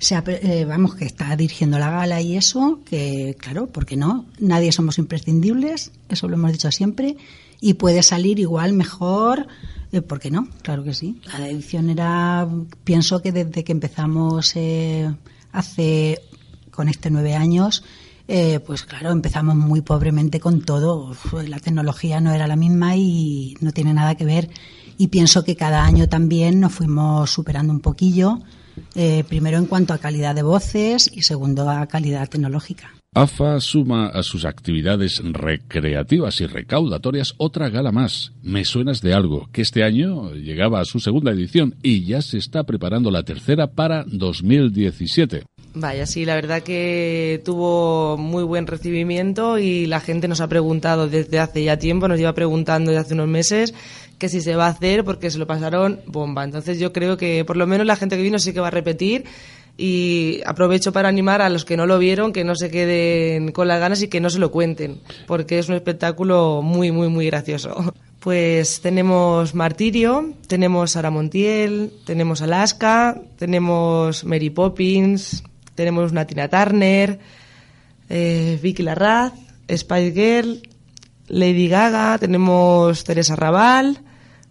[0.00, 4.72] se eh, vamos, que está dirigiendo la gala y eso, que claro, porque no, nadie
[4.72, 7.16] somos imprescindibles, eso lo hemos dicho siempre,
[7.60, 9.46] y puede salir igual mejor
[9.92, 10.48] eh, ¿Por qué no?
[10.62, 11.20] Claro que sí.
[11.38, 12.48] La edición era,
[12.82, 15.14] pienso que desde que empezamos eh,
[15.52, 16.18] hace,
[16.72, 17.84] con este nueve años,
[18.28, 21.14] eh, pues claro, empezamos muy pobremente con todo.
[21.46, 24.50] La tecnología no era la misma y no tiene nada que ver.
[24.98, 28.40] Y pienso que cada año también nos fuimos superando un poquillo,
[29.28, 32.92] primero en cuanto a calidad de voces y segundo a calidad tecnológica.
[33.14, 39.50] AFA suma a sus actividades recreativas y recaudatorias otra gala más, Me Suenas de Algo,
[39.52, 43.72] que este año llegaba a su segunda edición y ya se está preparando la tercera
[43.72, 45.44] para 2017.
[45.74, 51.08] Vaya, sí, la verdad que tuvo muy buen recibimiento y la gente nos ha preguntado
[51.08, 53.72] desde hace ya tiempo, nos lleva preguntando desde hace unos meses
[54.18, 56.44] que si se va a hacer porque se lo pasaron bomba.
[56.44, 58.70] Entonces yo creo que por lo menos la gente que vino sí que va a
[58.70, 59.24] repetir
[59.78, 63.66] y aprovecho para animar a los que no lo vieron que no se queden con
[63.66, 67.26] las ganas y que no se lo cuenten, porque es un espectáculo muy, muy, muy
[67.26, 67.94] gracioso.
[68.20, 75.42] Pues tenemos Martirio, tenemos Sara Montiel, tenemos Alaska, tenemos Mary Poppins,
[75.74, 77.18] tenemos Natina Turner,
[78.08, 79.32] eh, Vicky Larraz,
[79.68, 80.62] Spice Girl,
[81.28, 84.00] Lady Gaga, tenemos Teresa Raval,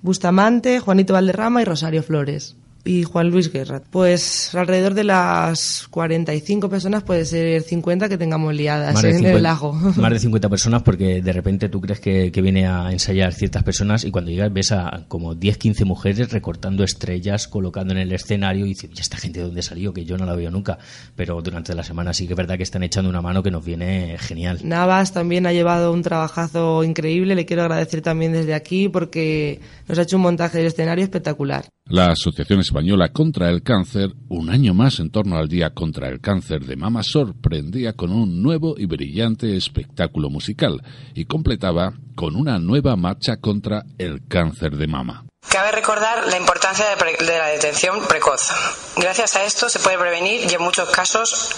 [0.02, 3.82] Bustamante, Juanito Valderrama y Rosario Flores y Juan Luis Guerra.
[3.90, 9.74] Pues alrededor de las 45 personas, puede ser 50 que tengamos liadas en el lago.
[9.98, 13.64] Más de 50 personas porque de repente tú crees que, que, viene a ensayar ciertas
[13.64, 18.12] personas y cuando llegas ves a como 10, 15 mujeres recortando estrellas, colocando en el
[18.12, 19.94] escenario y dices, ¿y esta gente de dónde salió?
[19.94, 20.78] Que yo no la veo nunca.
[21.16, 23.64] Pero durante la semana sí que es verdad que están echando una mano que nos
[23.64, 24.60] viene genial.
[24.64, 27.36] Navas también ha llevado un trabajazo increíble.
[27.36, 31.66] Le quiero agradecer también desde aquí porque nos ha hecho un montaje del escenario espectacular.
[31.86, 36.22] La Asociación Española contra el Cáncer, un año más en torno al Día contra el
[36.22, 40.82] Cáncer de Mama, sorprendía con un nuevo y brillante espectáculo musical
[41.14, 45.26] y completaba con una nueva marcha contra el cáncer de mama.
[45.50, 48.52] Cabe recordar la importancia de, de la detención precoz.
[48.96, 51.50] Gracias a esto se puede prevenir y en muchos casos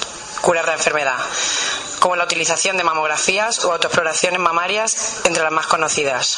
[0.42, 1.18] curar la enfermedad,
[2.04, 6.36] como la utilización de mamografías o autoexploraciones mamarias entre las más conocidas.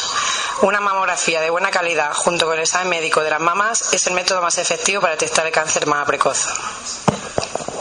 [0.61, 4.13] Una mamografía de buena calidad junto con el examen médico de las mamas es el
[4.13, 6.49] método más efectivo para detectar el cáncer mama precoz.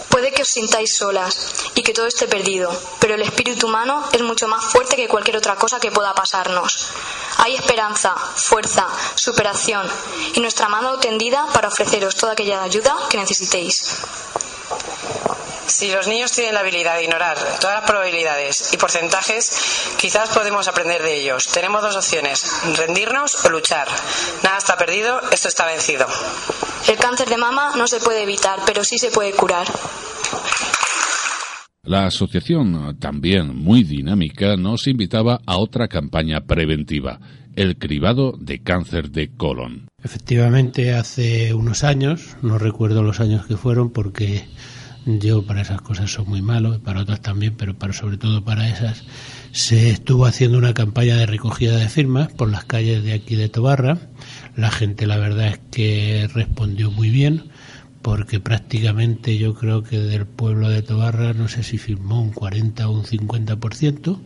[0.09, 4.23] Puede que os sintáis solas y que todo esté perdido, pero el espíritu humano es
[4.23, 6.89] mucho más fuerte que cualquier otra cosa que pueda pasarnos.
[7.37, 9.87] Hay esperanza, fuerza, superación
[10.33, 13.99] y nuestra mano tendida para ofreceros toda aquella ayuda que necesitéis.
[15.67, 20.69] Si los niños tienen la habilidad de ignorar todas las probabilidades y porcentajes, quizás podemos
[20.69, 21.49] aprender de ellos.
[21.49, 23.89] Tenemos dos opciones, rendirnos o luchar.
[24.43, 26.07] Nada está perdido, esto está vencido.
[26.87, 29.67] El cáncer de mama no se puede evitar, pero sí se puede curar.
[31.83, 37.19] La asociación, también muy dinámica, nos invitaba a otra campaña preventiva,
[37.57, 39.89] el cribado de cáncer de colon.
[40.03, 44.45] Efectivamente, hace unos años, no recuerdo los años que fueron porque
[45.07, 48.69] yo para esas cosas soy muy malo, para otras también, pero para, sobre todo para
[48.69, 49.05] esas,
[49.53, 53.49] se estuvo haciendo una campaña de recogida de firmas por las calles de aquí de
[53.49, 53.99] Tobarra.
[54.57, 57.51] La gente, la verdad es que respondió muy bien,
[58.03, 62.89] porque prácticamente yo creo que del pueblo de Tobarra no sé si firmó un 40
[62.89, 64.19] o un 50%.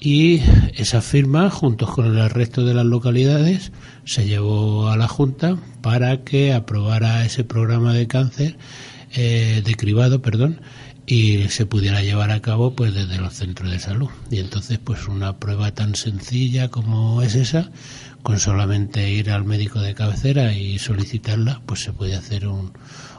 [0.00, 0.40] Y
[0.76, 3.72] esa firma, junto con el resto de las localidades,
[4.04, 8.56] se llevó a la Junta para que aprobara ese programa de cáncer
[9.12, 10.60] eh, de cribado, perdón,
[11.04, 14.10] y se pudiera llevar a cabo pues desde los centros de salud.
[14.30, 17.70] Y entonces pues una prueba tan sencilla como es esa,
[18.22, 22.72] con solamente ir al médico de cabecera y solicitarla, pues se puede hacer un,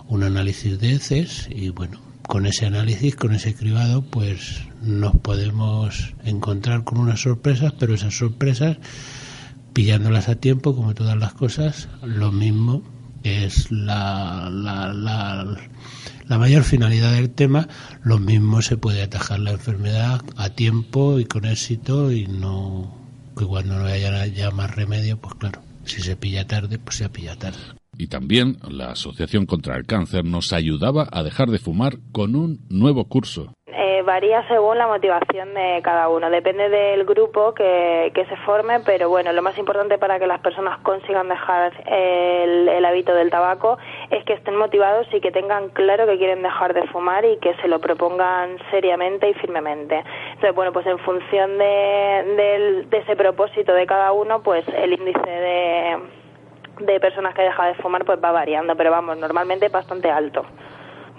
[0.08, 6.14] un análisis de heces y bueno, con ese análisis, con ese cribado, pues nos podemos
[6.24, 8.78] encontrar con unas sorpresas, pero esas sorpresas,
[9.74, 12.84] pillándolas a tiempo, como todas las cosas, lo mismo
[13.24, 15.58] es la, la, la,
[16.28, 17.68] la mayor finalidad del tema,
[18.04, 23.00] lo mismo se puede atajar la enfermedad a tiempo y con éxito y no
[23.40, 27.10] que cuando no haya ya más remedio, pues claro, si se pilla tarde, pues se
[27.10, 27.58] pilla tarde.
[27.98, 32.62] Y también la Asociación contra el Cáncer nos ayudaba a dejar de fumar con un
[32.70, 33.54] nuevo curso.
[34.10, 36.32] Varía según la motivación de cada uno.
[36.32, 40.40] Depende del grupo que, que, se forme, pero bueno, lo más importante para que las
[40.40, 43.78] personas consigan dejar el, hábito del tabaco
[44.10, 47.54] es que estén motivados y que tengan claro que quieren dejar de fumar y que
[47.62, 50.04] se lo propongan seriamente y firmemente.
[50.30, 56.00] Entonces, bueno, pues en función de, de, ese propósito de cada uno, pues el índice
[56.80, 60.48] de personas que dejan de fumar pues va variando, pero vamos, normalmente bastante alto.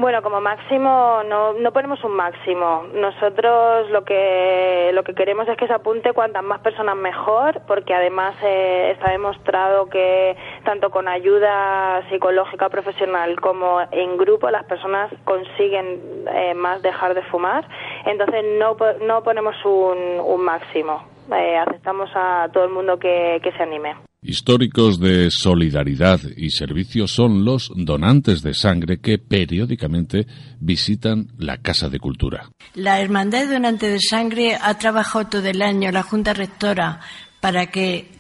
[0.01, 2.85] Bueno, como máximo no, no ponemos un máximo.
[2.95, 7.93] Nosotros lo que lo que queremos es que se apunte cuantas más personas mejor, porque
[7.93, 10.35] además eh, está demostrado que
[10.65, 17.23] tanto con ayuda psicológica profesional como en grupo las personas consiguen eh, más dejar de
[17.25, 17.69] fumar.
[18.07, 21.05] Entonces no no ponemos un, un máximo.
[21.31, 24.10] Eh, aceptamos a todo el mundo que, que se anime.
[24.23, 30.27] Históricos de solidaridad y servicio son los donantes de sangre que periódicamente
[30.61, 32.51] visitan la Casa de Cultura.
[32.75, 37.01] La Hermandad de Donantes de Sangre ha trabajado todo el año, la Junta Rectora,
[37.41, 38.11] para que,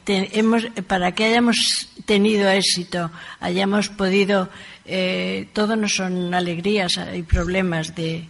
[1.19, 4.49] hayamos tenido éxito, hayamos podido.
[4.87, 8.27] Eh, todo no son alegrías, hay problemas de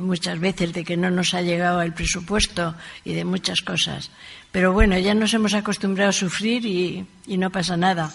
[0.00, 4.10] muchas veces de que no nos ha llegado el presupuesto y de muchas cosas.
[4.52, 7.06] Pero bueno, ya nos hemos acostumbrado a sufrir y,
[7.36, 8.12] no pasa nada.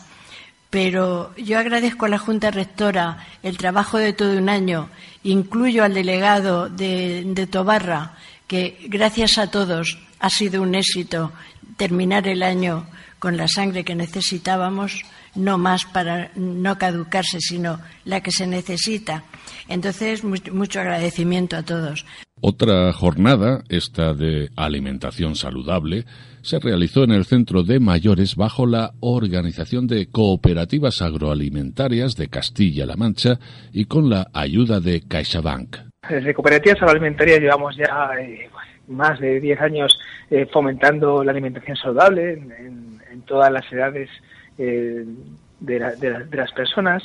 [0.70, 4.90] Pero yo agradezco a la Junta Rectora el trabajo de todo un año,
[5.24, 8.18] incluyo al delegado de, de Tobarra,
[8.48, 11.32] que gracias a todos ha sido un éxito
[11.78, 12.88] terminar el año
[13.20, 15.04] con la sangre que necesitábamos,
[15.36, 19.24] no más para no caducarse, sino la que se necesita.
[19.68, 22.06] Entonces, mucho agradecimiento a todos.
[22.46, 26.04] Otra jornada, esta de alimentación saludable,
[26.42, 32.98] se realizó en el Centro de Mayores bajo la organización de cooperativas agroalimentarias de Castilla-La
[32.98, 33.40] Mancha
[33.72, 35.78] y con la ayuda de CaixaBank.
[36.10, 38.50] Desde cooperativas agroalimentarias llevamos ya eh,
[38.90, 39.98] más de 10 años
[40.30, 44.10] eh, fomentando la alimentación saludable en, todas las edades
[44.58, 45.06] eh,
[45.62, 47.04] de, las personas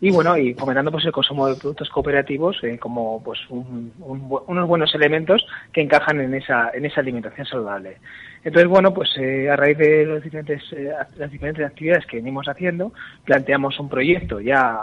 [0.00, 4.40] y bueno y fomentando pues el consumo de productos cooperativos eh, como pues un, un,
[4.46, 7.98] unos buenos elementos que encajan en esa en esa alimentación saludable
[8.42, 12.48] entonces bueno pues eh, a raíz de los diferentes eh, las diferentes actividades que venimos
[12.48, 12.92] haciendo
[13.24, 14.80] planteamos un proyecto ya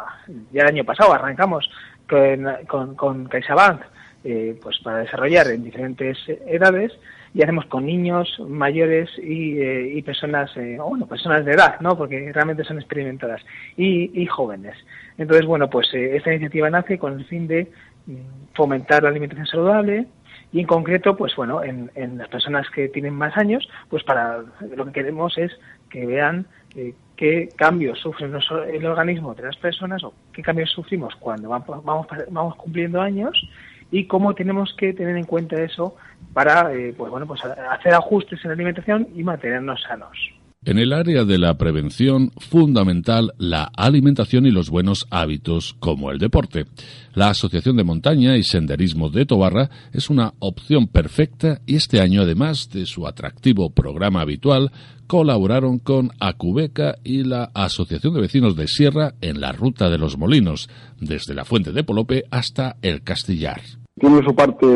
[0.51, 1.69] ya el año pasado arrancamos
[2.07, 3.81] con con, con CaixaBank
[4.23, 6.91] eh, pues para desarrollar en diferentes edades
[7.33, 11.95] y hacemos con niños, mayores y, y personas, eh, bueno, personas de edad, ¿no?
[11.95, 13.41] Porque realmente son experimentadas
[13.75, 14.75] y, y jóvenes.
[15.17, 17.71] Entonces, bueno, pues eh, esta iniciativa nace con el fin de
[18.05, 20.07] mm, fomentar la alimentación saludable
[20.53, 24.43] y en concreto, pues bueno, en, las personas que tienen más años, pues para
[24.75, 25.51] lo que queremos es
[25.89, 28.33] que vean eh, qué cambios sufren
[28.71, 33.49] el organismo de las personas o qué cambios sufrimos cuando vamos, vamos, vamos cumpliendo años
[33.91, 35.95] y cómo tenemos que tener en cuenta eso
[36.33, 40.36] para eh, pues bueno pues hacer ajustes en la alimentación y mantenernos sanos.
[40.67, 46.17] En el área de la prevención, fundamental la alimentación y los buenos hábitos como el
[46.19, 46.65] deporte.
[47.13, 52.23] La Asociación de Montaña y Senderismo de Tobarra es una opción perfecta y este año,
[52.23, 54.73] además de su atractivo programa habitual,
[55.07, 60.17] colaboraron con Acubeca y la Asociación de Vecinos de Sierra en la Ruta de los
[60.17, 63.61] Molinos, desde la Fuente de Polope hasta el Castillar.
[63.97, 64.67] Tiene su parte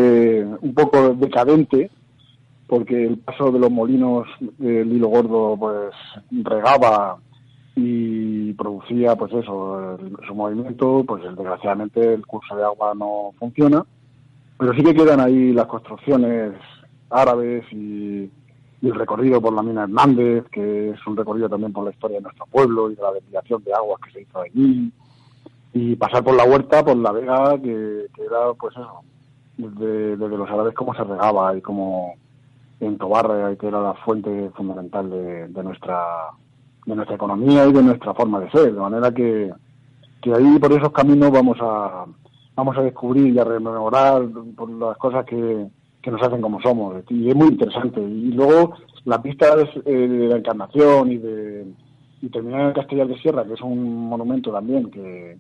[0.62, 1.92] un poco decadente,
[2.72, 5.94] porque el paso de los molinos del hilo gordo pues
[6.32, 7.18] regaba
[7.76, 13.86] y producía pues eso el, su movimiento pues desgraciadamente el curso de agua no funciona.
[14.58, 16.54] Pero sí que quedan ahí las construcciones
[17.10, 18.32] árabes y,
[18.82, 22.24] el recorrido por la mina Hernández que es un recorrido también por la historia de
[22.24, 24.94] nuestro pueblo y de la desviación de aguas que se hizo allí.
[25.74, 29.02] Y pasar por la huerta por la vega que, que era pues eso
[29.58, 32.16] desde, desde los árabes cómo se regaba y cómo
[32.82, 36.04] en Tobarra, que era la fuente fundamental de, nuestra
[36.86, 39.54] de nuestra economía y de nuestra forma de ser, de manera que,
[40.22, 42.06] que ahí por esos caminos vamos a
[42.56, 44.24] vamos a descubrir y a rememorar
[44.56, 45.68] por las cosas que,
[46.02, 47.04] que nos hacen como somos.
[47.10, 48.02] Y es muy interesante.
[48.02, 48.76] Y luego
[49.06, 51.66] las pistas eh, de la encarnación y de
[52.22, 55.38] y terminar en el Castellar de Sierra que es un monumento también que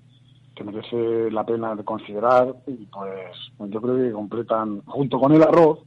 [0.63, 5.79] merece la pena de considerar y pues yo creo que completan junto con el arroz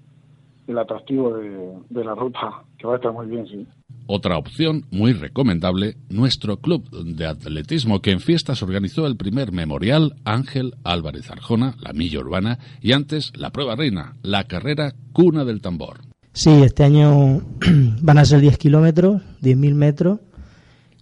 [0.67, 3.67] el atractivo de, de la ruta que va a estar muy bien sí
[4.07, 10.17] otra opción muy recomendable, nuestro club de atletismo que en fiestas organizó el primer memorial
[10.25, 15.61] Ángel Álvarez Arjona, la milla urbana, y antes la prueba reina, la carrera cuna del
[15.61, 16.01] tambor.
[16.33, 17.41] Sí, este año
[18.03, 20.21] van a ser 10 kilómetros, 10.000 metros,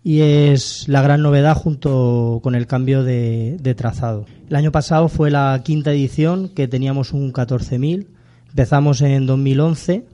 [0.04, 4.26] y es la gran novedad junto con el cambio de, de trazado.
[4.48, 8.06] El año pasado fue la quinta edición que teníamos un 14.000,
[8.52, 10.04] empezamos en 2011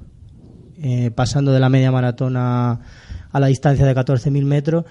[0.81, 2.81] eh, pasando de la media maratón a,
[3.33, 4.85] la distancia de 14.000 metros.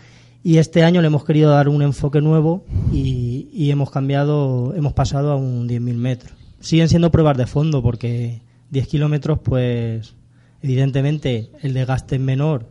[0.44, 5.32] Y este año le hemos querido dar un enfoque nuevo y, hemos cambiado, hemos pasado
[5.32, 6.34] a un 10.000 metros.
[6.60, 8.42] Siguen siendo pruebas de fondo porque
[8.72, 10.16] 10 kilómetros, pues
[10.62, 12.68] evidentemente el desgaste es menor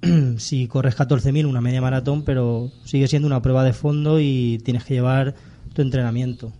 [0.38, 4.84] si corres 14.000 una media maratón, pero sigue siendo una prueba de fondo y tienes
[4.84, 5.34] que llevar
[5.74, 6.52] tu entrenamiento.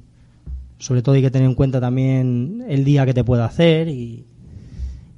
[0.79, 4.27] Sobre todo hay que tener en cuenta también el día que te pueda hacer y,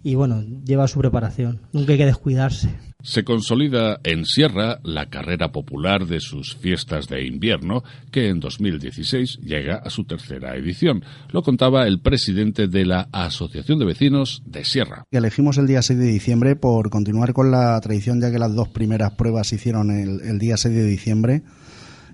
[0.02, 1.60] y bueno, lleva su preparación.
[1.72, 2.70] Nunca hay que descuidarse.
[3.02, 9.38] Se consolida en Sierra la carrera popular de sus fiestas de invierno, que en 2016
[9.38, 11.02] llega a su tercera edición.
[11.30, 15.04] Lo contaba el presidente de la Asociación de Vecinos de Sierra.
[15.10, 18.68] Elegimos el día 6 de diciembre por continuar con la tradición, ya que las dos
[18.68, 21.42] primeras pruebas se hicieron el, el día 6 de diciembre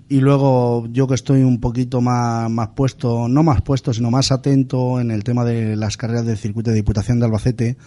[0.09, 4.31] y luego yo que estoy un poquito más, más puesto, no más puesto, sino más
[4.31, 7.77] atento en el tema de las carreras del circuito de Diputación de Albacete,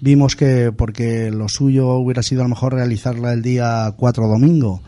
[0.00, 4.82] vimos que porque lo suyo hubiera sido a lo mejor realizarla el día 4 domingo,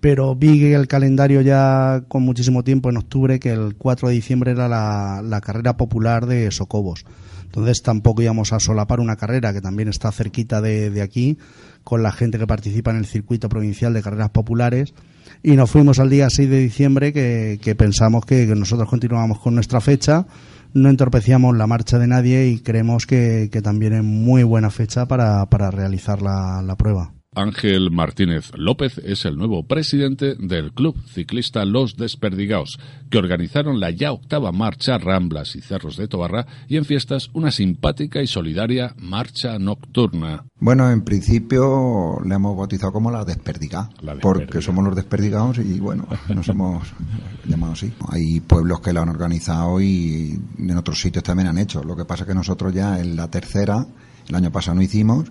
[0.00, 4.52] pero vi el calendario ya con muchísimo tiempo en octubre, que el 4 de diciembre
[4.52, 7.04] era la, la carrera popular de Socobos.
[7.44, 11.36] Entonces tampoco íbamos a solapar una carrera que también está cerquita de, de aquí,
[11.82, 14.94] con la gente que participa en el circuito provincial de carreras populares
[15.42, 19.80] y nos fuimos al día 6 de diciembre que, pensamos que, nosotros continuábamos con nuestra
[19.80, 20.26] fecha,
[20.74, 25.46] no entorpecíamos la marcha de nadie y creemos que, también es muy buena fecha para,
[25.70, 27.12] realizar la prueba.
[27.32, 33.90] Ángel Martínez López es el nuevo presidente del Club Ciclista Los Desperdigaos, que organizaron la
[33.90, 38.96] ya octava marcha Ramblas y Cerros de Tobarra y en fiestas una simpática y solidaria
[38.98, 40.44] marcha nocturna.
[40.58, 43.88] Bueno, en principio le hemos bautizado como la Desperdiga,
[44.20, 46.82] porque somos los Desperdigados y bueno, nos hemos
[47.44, 47.92] llamado así.
[48.08, 51.84] Hay pueblos que la han organizado y en otros sitios también han hecho.
[51.84, 53.86] Lo que pasa que nosotros ya en la tercera,
[54.28, 55.30] el año pasado no hicimos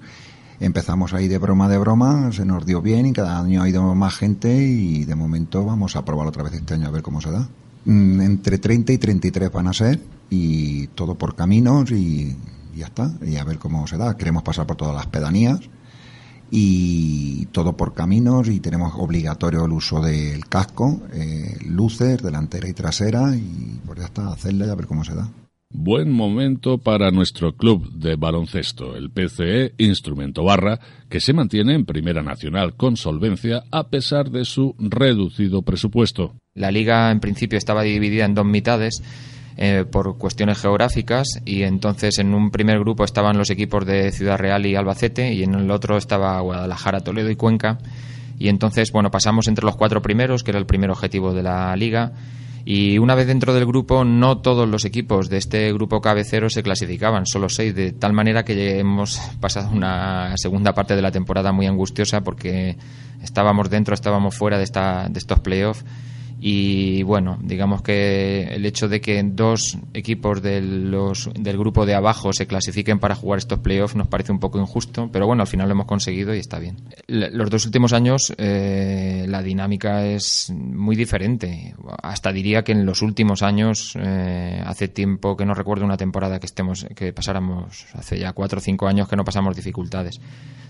[0.60, 3.96] empezamos ahí de broma de broma, se nos dio bien y cada año ha ido
[3.96, 7.22] más gente y de momento vamos a probar otra vez este año a ver cómo
[7.22, 7.48] se da.
[7.86, 10.00] Mm, entre 30 y 33 van a ser
[10.30, 12.36] y todo por caminos y,
[12.76, 14.18] ya está, y a ver cómo se da.
[14.18, 15.60] Queremos pasar por todas las pedanías
[16.52, 22.74] y todo por caminos y tenemos obligatorio el uso del casco, eh, luces delantera y
[22.74, 25.30] trasera y pues ya está, hacerle y a ver cómo se da.
[25.72, 31.86] Buen momento para nuestro club de baloncesto, el PCE Instrumento Barra, que se mantiene en
[31.86, 36.34] Primera Nacional con solvencia a pesar de su reducido presupuesto.
[36.56, 39.04] La liga en principio estaba dividida en dos mitades
[39.58, 44.40] eh, por cuestiones geográficas y entonces en un primer grupo estaban los equipos de Ciudad
[44.40, 47.78] Real y Albacete y en el otro estaba Guadalajara, Toledo y Cuenca
[48.40, 51.76] y entonces bueno pasamos entre los cuatro primeros que era el primer objetivo de la
[51.76, 52.14] liga
[52.66, 56.64] y una vez dentro del grupo, no todos los equipos de este grupo cabecero se
[56.64, 61.52] clasificaban, solo seis, de tal manera que hemos pasado una segunda parte de la temporada
[61.52, 62.78] muy angustiosa porque
[63.24, 65.84] estábamos dentro, estábamos fuera de, esta, de estos playoffs
[66.42, 71.96] y bueno, digamos que el hecho de que dos equipos del, los, del grupo de
[71.96, 75.48] abajo se clasifiquen para jugar estos playoffs nos parece un poco injusto, pero bueno, al
[75.48, 76.78] final lo hemos conseguido y está bien.
[77.08, 81.76] Los dos últimos años eh, la dinámica es muy diferente.
[82.02, 86.40] Hasta diría que en los últimos años, eh, hace tiempo que no recuerdo una temporada
[86.40, 90.22] que estemos, que pasáramos, hace ya cuatro o cinco años que no pasamos dificultades.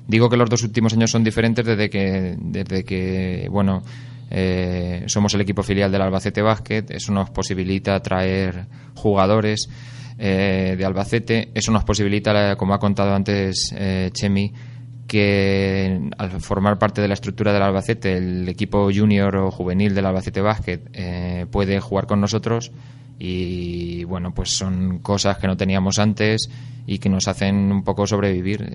[0.07, 3.83] Digo que los dos últimos años son diferentes desde que, desde que bueno,
[4.31, 9.69] eh, somos el equipo filial del Albacete Basket, eso nos posibilita traer jugadores
[10.17, 14.53] eh, de Albacete, eso nos posibilita, como ha contado antes eh, Chemi,
[15.07, 20.05] que al formar parte de la estructura del Albacete, el equipo junior o juvenil del
[20.05, 22.71] Albacete Basket puede jugar con nosotros.
[23.17, 26.51] Y bueno, pues son cosas que no teníamos antes
[26.85, 28.71] y que nos hacen un poco sobrevivir.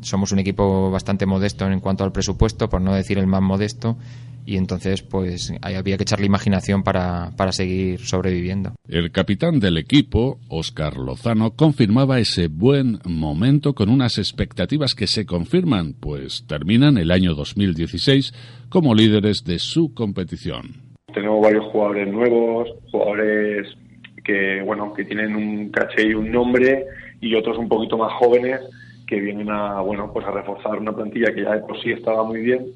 [0.00, 3.98] Somos un equipo bastante modesto en cuanto al presupuesto, por no decir el más modesto,
[4.46, 8.72] y entonces pues ahí había que echarle imaginación para, para seguir sobreviviendo.
[8.88, 15.26] El capitán del equipo, Óscar Lozano, confirmaba ese buen momento con unas expectativas que se
[15.26, 18.32] confirman, pues terminan el año 2016
[18.70, 20.86] como líderes de su competición
[21.16, 23.74] tenemos varios jugadores nuevos, jugadores
[24.22, 26.84] que, bueno, que tienen un caché y un nombre
[27.22, 28.60] y otros un poquito más jóvenes
[29.06, 32.22] que vienen a, bueno, pues a reforzar una plantilla que ya de por sí estaba
[32.22, 32.66] muy bien,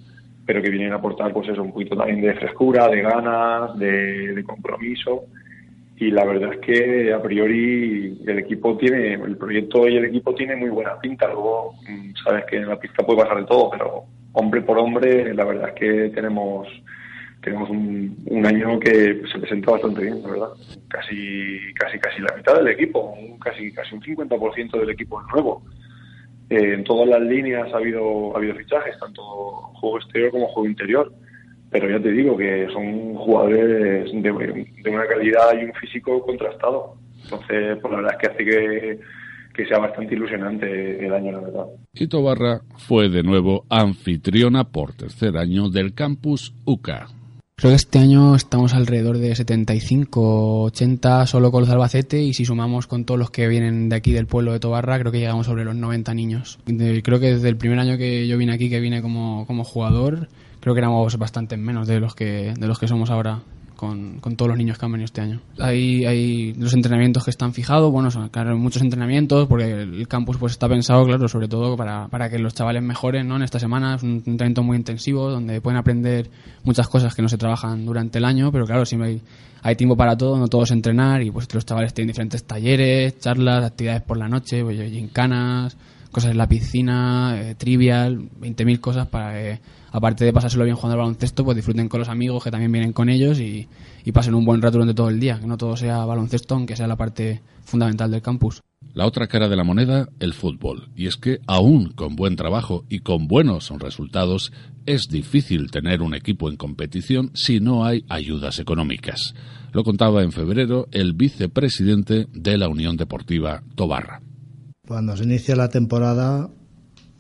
[0.51, 4.43] pero que vienen a aportar, pues eso, un poquito también de frescura, de ganas, de,
[4.45, 5.27] compromiso.
[5.97, 10.35] Y la verdad es que a priori el equipo tiene, el proyecto y el equipo
[10.35, 11.29] tiene muy buena pinta.
[11.29, 15.33] Luego, mm, sabes que en la pista puede pasar de todo, pero hombre por hombre,
[15.33, 16.67] la verdad es que tenemos
[17.45, 20.49] tenemos un, un, año que se presenta bastante bien, la verdad.
[20.89, 25.63] Casi, casi, casi la mitad del equipo, casi, casi un 50% del equipo es nuevo.
[26.51, 30.69] Eh, en todas las líneas ha habido, ha habido fichajes, tanto juego exterior como juego
[30.69, 31.13] interior.
[31.71, 36.97] Pero ya te digo que son jugadores de, de una calidad y un físico contrastado.
[37.23, 39.01] Entonces, pues la verdad es que hace que,
[39.55, 41.67] que sea bastante ilusionante el año, la verdad.
[41.95, 47.07] Y Tobarra fue de nuevo anfitriona por tercer año del campus UCA.
[47.61, 52.47] Creo que este año estamos alrededor de 75, 80 solo con los Albacete y si
[52.47, 55.45] sumamos con todos los que vienen de aquí del pueblo de Tobarra, creo que llegamos
[55.45, 56.59] sobre los 90 niños.
[56.65, 60.31] creo que desde el primer año que yo vine aquí, que vine como, como jugador,
[60.61, 63.43] creo que éramos bastante menos de los que, de los que somos ahora
[63.81, 65.41] con, con, todos los niños que han venido este año.
[65.59, 70.53] Hay, hay los entrenamientos que están fijados, bueno, claro, muchos entrenamientos, porque el campus pues
[70.53, 73.37] está pensado, claro, sobre todo para, para que los chavales mejoren, ¿no?
[73.37, 76.29] En esta semana es un entrenamiento muy intensivo, donde pueden aprender
[76.63, 79.23] muchas cosas que no se trabajan durante el año, pero claro, siempre hay,
[79.63, 83.65] hay tiempo para todo, no todos entrenar, y pues los chavales tienen diferentes talleres, charlas,
[83.65, 85.75] actividades por la noche, pues, gincanas,
[86.11, 89.61] cosas en la piscina, eh, trivial, 20.000 cosas para que
[89.93, 92.93] aparte de pasárselo bien jugando al baloncesto, pues disfruten con los amigos que también vienen
[92.93, 93.69] con ellos y,
[94.13, 96.89] pasen un buen rato durante todo el día, que no todo sea baloncesto, aunque sea
[96.89, 98.61] la parte fundamental del campus.
[98.93, 100.89] La otra cara de la moneda, el fútbol.
[100.97, 104.53] Y es que aún con buen trabajo y con buenos resultados,
[104.85, 109.35] es difícil tener un equipo en competición si no hay ayudas económicas.
[109.73, 114.23] Lo contaba en febrero el vicepresidente de la Unión Deportiva Tobarra.
[114.91, 116.51] Cuando se inicia la temporada,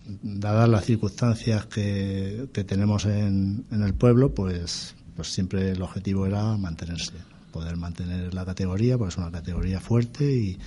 [0.04, 7.12] dadas las circunstancias que, tenemos en, el pueblo, pues, pues siempre el objetivo era mantenerse,
[7.52, 10.58] poder mantener la categoría, porque es una categoría fuerte y,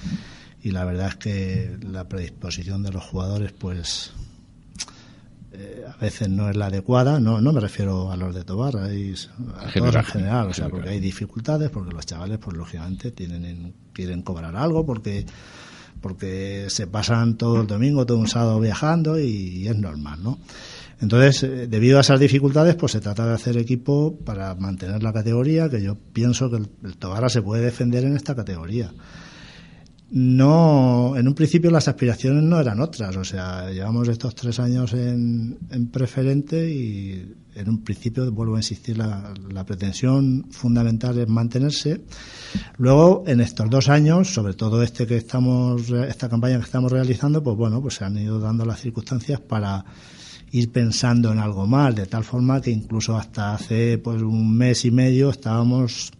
[0.71, 4.13] la verdad es que la predisposición de los jugadores, pues
[5.51, 8.77] eh, a veces no es la adecuada, no, no me refiero a los de Tobar,
[8.77, 8.87] a
[9.73, 14.21] todos en general, o sea, porque hay dificultades, porque los chavales, pues lógicamente tienen, quieren
[14.21, 15.25] cobrar algo, porque
[16.03, 20.37] porque se pasan todo el domingo, todo un sábado viajando y, es normal, ¿no?
[21.01, 25.11] Entonces, eh, debido a esas dificultades, pues se trata de hacer equipo para mantener la
[25.11, 28.91] categoría, que yo pienso que el, el se puede defender en esta categoría
[30.15, 34.93] no, en un principio las aspiraciones no eran otras, o sea, llevamos estos tres años
[34.93, 35.57] en,
[35.91, 39.33] preferente y en un principio, vuelvo a insistir, la,
[39.65, 42.01] pretensión fundamental es mantenerse.
[42.77, 47.43] Luego, en estos dos años, sobre todo este que estamos, esta campaña que estamos realizando,
[47.43, 49.85] pues bueno, pues se han ido dando las circunstancias para
[50.51, 54.85] ir pensando en algo más, de tal forma que incluso hasta hace pues un mes
[54.85, 56.11] y medio estábamos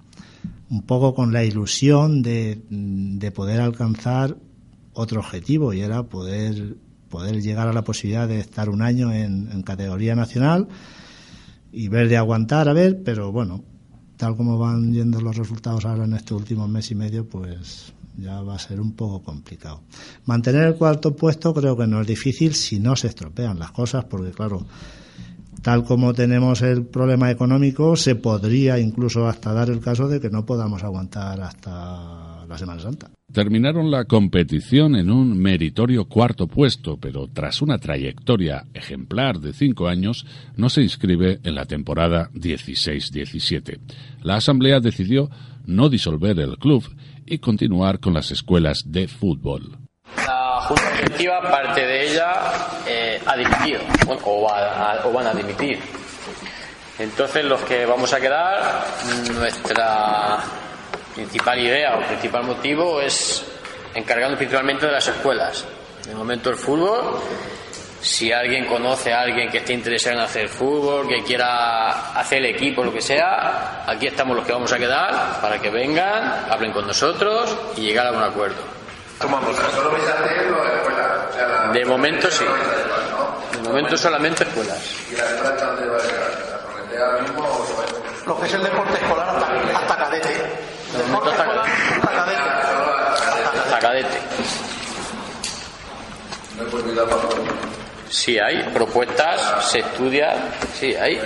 [0.69, 4.35] un poco con la ilusión de, de poder alcanzar
[4.93, 6.77] otro objetivo y era poder,
[7.09, 10.67] poder llegar a la posibilidad de estar un año en, categoría nacional
[11.73, 13.63] y ver de aguantar a ver, pero bueno,
[14.15, 18.41] tal como van yendo los resultados ahora en este último mes y medio, pues ya
[18.41, 19.81] va a ser un poco complicado.
[20.25, 24.05] Mantener el cuarto puesto creo que no es difícil si no se estropean las cosas,
[24.05, 24.65] porque claro,
[25.63, 30.29] tal como tenemos el problema económico, se podría incluso hasta dar el caso de que
[30.29, 33.09] no podamos aguantar hasta la Semana Santa.
[33.31, 39.87] Terminaron la competición en un meritorio cuarto puesto, pero tras una trayectoria ejemplar de cinco
[39.87, 40.25] años,
[40.55, 43.79] no se inscribe en la temporada 16-17.
[44.21, 45.29] La Asamblea decidió
[45.65, 46.83] no disolver el club
[47.25, 49.77] y continuar con las escuelas de fútbol.
[50.67, 52.33] Junta Directiva, parte de ella,
[52.87, 54.47] eh, ha dimitido, o,
[55.03, 55.77] o van a dimitir.
[56.99, 58.85] Entonces, los que vamos a quedar,
[59.35, 60.62] nuestra
[61.13, 63.45] principal idea o principal motivo es
[63.93, 65.65] encargando principalmente de las escuelas.
[66.05, 67.19] De momento el fútbol,
[68.01, 72.55] si alguien conoce a alguien que esté interesado en hacer fútbol, que quiera hacer el
[72.55, 76.73] equipo, lo que sea, aquí estamos los que vamos a quedar para que vengan, hablen
[76.73, 78.61] con nosotros y llegar a un acuerdo.
[81.73, 82.45] De momento sí.
[83.53, 84.95] De momento solamente escuelas.
[88.25, 90.62] Lo que es el deporte escolar hasta, hasta, cadete.
[93.55, 94.19] Hasta cadete.
[98.09, 100.35] Sí hay propuestas, se estudia,
[100.79, 101.19] sí hay.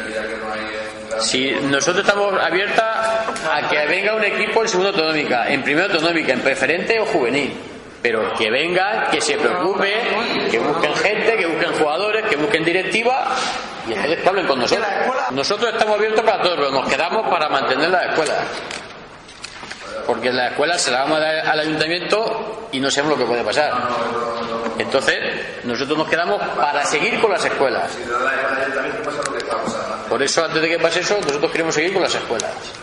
[1.20, 2.86] Si nosotros estamos abiertas
[3.51, 7.53] a que venga un equipo en segunda autonómica, en primera autonómica, en preferente o juvenil.
[8.01, 9.91] Pero que vengan, que se preocupe,
[10.49, 13.36] que busquen gente, que busquen jugadores, que busquen directiva
[13.88, 14.88] y entonces hablen con nosotros.
[15.32, 18.38] Nosotros estamos abiertos para todos, pero nos quedamos para mantener las escuelas.
[20.07, 23.29] Porque la escuela se la vamos a dar al ayuntamiento y no sabemos lo que
[23.29, 23.71] puede pasar.
[24.79, 25.15] Entonces,
[25.65, 27.97] nosotros nos quedamos para seguir con las escuelas.
[30.09, 32.73] Por eso, antes de que pase eso, nosotros queremos seguir con las escuelas.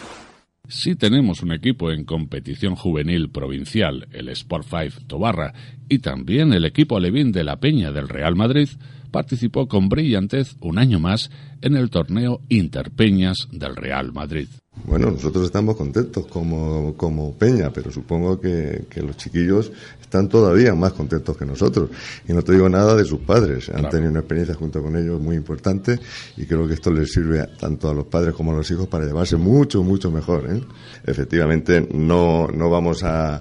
[0.68, 5.52] Si tenemos un equipo en competición juvenil provincial, el Sport 5 Tobarra,
[5.88, 8.68] y también el equipo alevín de la Peña del Real Madrid,
[9.10, 11.30] participó con brillantez un año más
[11.62, 14.48] en el torneo Interpeñas del Real Madrid.
[14.82, 19.70] Bueno, nosotros estamos contentos como, como Peña, pero supongo que, que, los chiquillos
[20.00, 21.90] están todavía más contentos que nosotros.
[22.28, 23.68] Y no te digo nada de sus padres.
[23.70, 25.98] Han tenido una experiencia junto con ellos muy importante
[26.36, 29.06] y creo que esto les sirve tanto a los padres como a los hijos para
[29.06, 30.50] llevarse mucho, mucho mejor.
[30.50, 30.60] ¿eh?
[31.06, 33.40] Efectivamente, no, no vamos a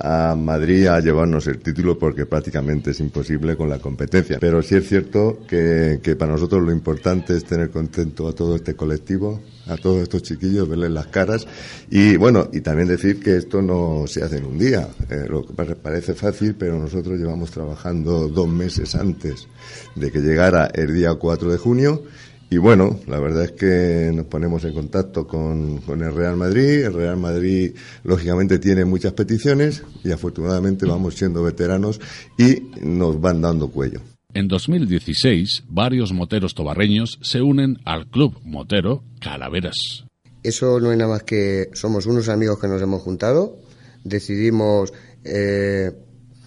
[0.00, 4.38] a Madrid a llevarnos el título porque prácticamente es imposible con la competencia.
[4.40, 8.56] Pero sí es cierto que, que, para nosotros lo importante es tener contento a todo
[8.56, 11.46] este colectivo, a todos estos chiquillos, verles las caras
[11.90, 14.88] y bueno, y también decir que esto no se hace en un día.
[15.08, 19.48] Eh, lo que parece fácil, pero nosotros llevamos trabajando dos meses antes
[19.94, 22.02] de que llegara el día 4 de junio
[22.50, 26.84] y bueno, la verdad es que nos ponemos en contacto con, con, el Real Madrid.
[26.84, 32.00] El Real Madrid, lógicamente, tiene muchas peticiones y afortunadamente vamos siendo veteranos
[32.36, 34.00] y nos van dando cuello.
[34.34, 40.04] En 2016, varios moteros tobarreños se unen al Club Motero Calaveras.
[40.42, 43.58] Eso no es nada más que somos unos amigos que nos hemos juntado.
[44.02, 44.92] Decidimos,
[45.24, 45.92] eh,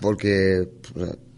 [0.02, 0.68] porque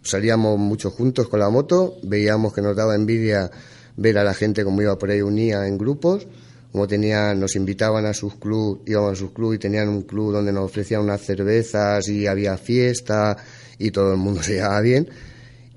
[0.03, 3.51] salíamos mucho juntos con la moto, veíamos que nos daba envidia
[3.98, 6.28] ver a la gente como iba por ahí unía en grupos,
[6.72, 10.34] como tenían, nos invitaban a sus clubes, íbamos a sus clubes y tenían un club
[10.34, 13.38] donde nos ofrecían unas cervezas y había fiesta
[13.78, 15.08] y todo el mundo se llevaba bien.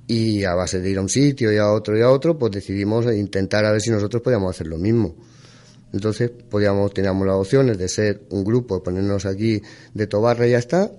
[0.09, 2.51] Y a base de ir a un sitio y a otro y a otro, pues
[2.51, 5.15] decidimos intentar a ver si nosotros podíamos hacer lo mismo.
[5.93, 9.63] Entonces, podíamos, teníamos las opciones de ser un grupo, ponernos aquí
[9.95, 10.91] de Tobarra y ya está,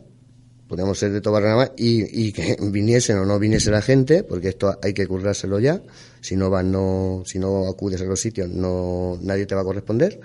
[0.70, 4.24] podíamos ser de Tobarra nada más y, y, que viniesen o no viniese la gente,
[4.24, 5.82] porque esto hay que currárselo ya.
[6.22, 9.64] Si no vas, no, si no acudes a los sitios, no, nadie te va a
[9.64, 10.22] corresponder.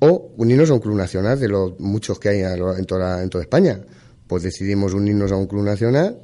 [0.00, 3.42] O unirnos a un club nacional de los muchos que hay en toda, en toda
[3.42, 3.80] España.
[4.26, 6.20] Pues decidimos unirnos a un club nacional,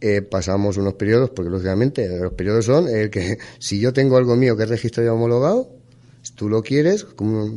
[0.00, 4.36] eh, pasamos unos periodos, porque lógicamente los periodos son el que si yo tengo algo
[4.36, 5.70] mío que es registrado y homologado,
[6.20, 7.06] si tú lo quieres,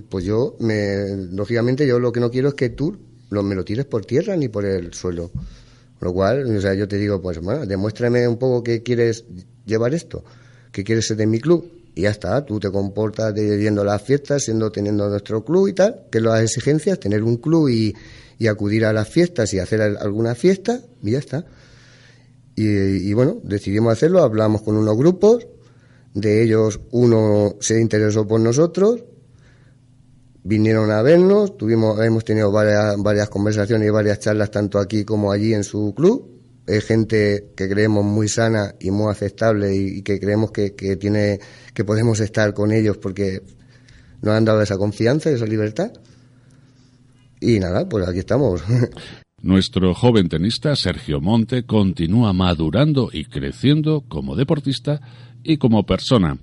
[0.10, 2.98] pues yo, me, lógicamente yo lo que no quiero es que tú
[3.30, 5.32] no me lo tires por tierra ni por el suelo.
[6.00, 9.26] Lo cual, o sea, yo te digo, pues bueno, demuéstrame un poco que quieres
[9.66, 10.24] llevar esto,
[10.72, 11.72] que quieres ser de mi club.
[11.96, 15.74] Y ya está, tú te comportas de, viendo las fiestas, siendo teniendo nuestro club y
[15.74, 17.96] tal, que las exigencias, tener un club y,
[18.38, 21.46] y acudir a las fiestas y hacer alguna fiesta, y ya está.
[22.56, 22.68] Y,
[23.10, 25.48] y, bueno, decidimos hacerlo, hablamos con unos grupos,
[26.14, 29.04] de ellos uno se interesó por nosotros,
[30.48, 35.32] vinieron a vernos, tuvimos, hemos tenido varias, varias conversaciones y varias charlas tanto aquí como
[35.32, 36.41] allí en su club.
[36.66, 41.39] Es gente que creemos muy sana y muy aceptable y, que creemos que, que, tiene,
[41.74, 43.41] que podemos estar con ellos porque
[44.22, 45.91] nos han dado esa confianza y esa libertad.
[47.39, 48.64] Y nada, pues aquí estamos.
[49.41, 55.00] Nuestro joven tenista Sergio Monte continúa madurando y creciendo como deportista
[55.43, 56.38] y como persona.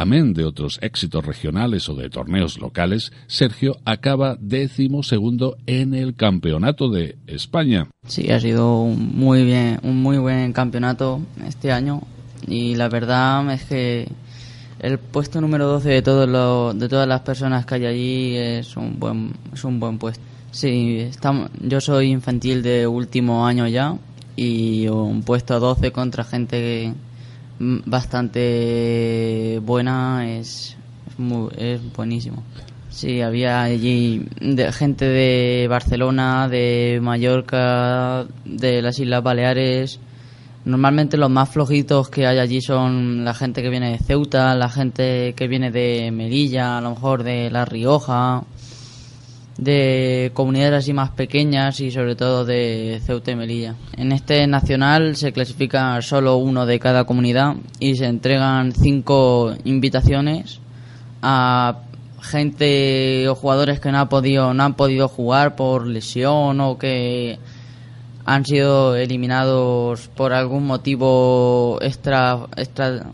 [0.00, 6.14] Amén de otros éxitos regionales o de torneos locales, Sergio acaba décimo segundo en el
[6.14, 7.88] campeonato de España.
[8.06, 12.02] Sí, ha sido un muy bien, un muy buen campeonato este año
[12.46, 14.06] y la verdad es que
[14.78, 19.32] el puesto número 12 de de todas las personas que hay allí es un buen
[19.52, 20.22] es un buen puesto.
[20.52, 23.96] Sí, estamos, yo soy infantil de último año ya
[24.36, 27.07] y un puesto 12 contra gente que
[27.58, 30.76] bastante buena, es,
[31.96, 32.42] buenísimo.
[32.90, 34.26] Sí, había allí
[34.72, 40.00] gente de Barcelona, de Mallorca, de las Islas Baleares.
[40.64, 44.68] Normalmente los más flojitos que hay allí son la gente que viene de Ceuta, la
[44.68, 48.42] gente que viene de Melilla, a lo mejor de La Rioja
[49.58, 53.74] de comunidades así más pequeñas y sobre todo de Ceuta y Melilla.
[53.96, 60.60] En este nacional se clasifica solo uno de cada comunidad y se entregan cinco invitaciones
[61.22, 61.80] a
[62.22, 67.38] gente o jugadores que no ha podido no han podido jugar por lesión o que
[68.24, 73.06] han sido eliminados por algún motivo extra extra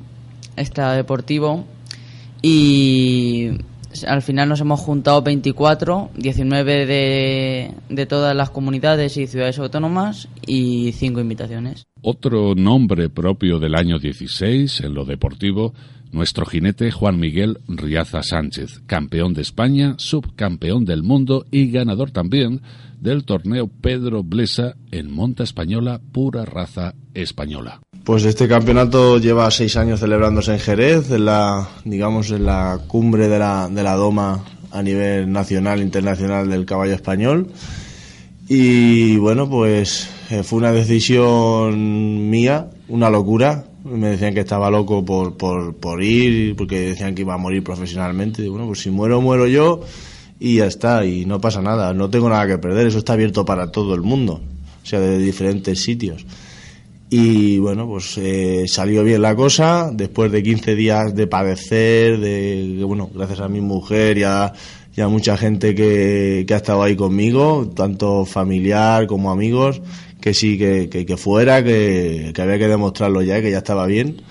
[0.57, 1.65] extra deportivo
[2.41, 3.53] y
[4.07, 10.29] al final nos hemos juntado 24, 19 de, de todas las comunidades y ciudades autónomas
[10.47, 11.87] y 5 invitaciones.
[12.03, 15.73] Otro nombre propio del año 16 en lo deportivo,
[16.15, 22.63] nuestro jinete Juan Miguel Riaza Sánchez, campeón de España, subcampeón del mundo y ganador también
[23.01, 27.81] del torneo Pedro Blesa en monta española, pura raza española.
[28.05, 33.29] Pues este campeonato lleva seis años celebrándose en Jerez, en la, digamos, en la cumbre
[33.29, 37.49] de la, de la Doma a nivel nacional e internacional del caballo español.
[38.49, 43.65] Y bueno, pues eh, fue una decisión mía, una locura.
[43.85, 47.63] Me decían que estaba loco por, por, por ir, porque decían que iba a morir
[47.63, 48.43] profesionalmente.
[48.43, 49.83] Y bueno, pues si muero, muero yo
[50.39, 53.45] y ya está, y no pasa nada, no tengo nada que perder, eso está abierto
[53.45, 54.41] para todo el mundo,
[54.83, 56.27] o sea, de diferentes sitios.
[57.11, 62.83] Y bueno, pues eh, salió bien la cosa, después de 15 días de padecer, de,
[62.85, 64.53] bueno, gracias a mi mujer y a,
[65.09, 69.81] mucha gente que, que, ha estado ahí conmigo, tanto familiar como amigos,
[70.25, 74.23] que sí, que, que, fuera, que, que había que demostrarlo ya, que ya estaba bien.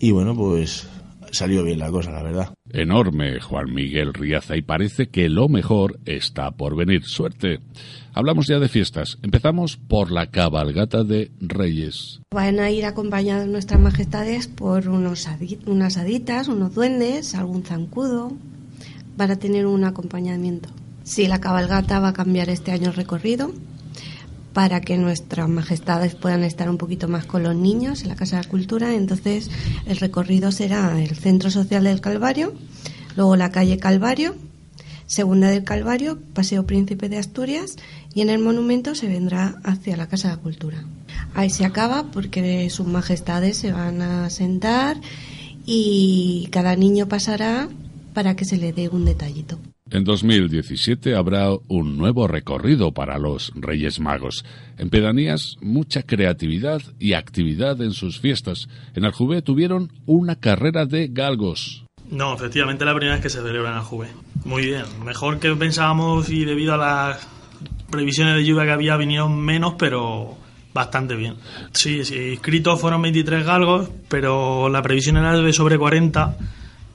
[0.00, 0.88] Y bueno, pues
[1.30, 2.54] salió bien la cosa, la verdad.
[2.72, 7.04] Enorme Juan Miguel Riaza y parece que lo mejor está por venir.
[7.04, 7.60] Suerte.
[8.14, 9.16] Hablamos ya de fiestas.
[9.22, 12.20] Empezamos por la cabalgata de Reyes.
[12.34, 15.28] Van a ir acompañadas nuestras majestades por unos
[15.66, 18.32] unas haditas, unos duendes, algún zancudo,
[19.16, 20.68] para tener un acompañamiento.
[21.04, 23.52] Sí, la cabalgata va a cambiar este año el recorrido
[24.58, 28.38] para que nuestras majestades puedan estar un poquito más con los niños en la Casa
[28.38, 28.92] de la Cultura.
[28.92, 29.52] Entonces,
[29.86, 32.52] el recorrido será el Centro Social del Calvario,
[33.14, 34.34] luego la calle Calvario,
[35.06, 37.76] Segunda del Calvario, Paseo Príncipe de Asturias
[38.12, 40.84] y en el monumento se vendrá hacia la Casa de la Cultura.
[41.34, 45.00] Ahí se acaba porque sus majestades se van a sentar
[45.66, 47.68] y cada niño pasará
[48.12, 49.60] para que se le dé un detallito.
[49.90, 54.44] En 2017 habrá un nuevo recorrido para los Reyes Magos.
[54.76, 58.68] En pedanías, mucha creatividad y actividad en sus fiestas.
[58.94, 61.86] En Aljubé tuvieron una carrera de galgos.
[62.10, 64.08] No, efectivamente la primera vez que se celebra en Aljubé.
[64.44, 67.26] Muy bien, mejor que pensábamos y debido a las
[67.90, 70.36] previsiones de lluvia que había vinieron menos, pero
[70.74, 71.36] bastante bien.
[71.72, 76.36] Sí, sí, inscritos fueron 23 galgos, pero la previsión era de sobre 40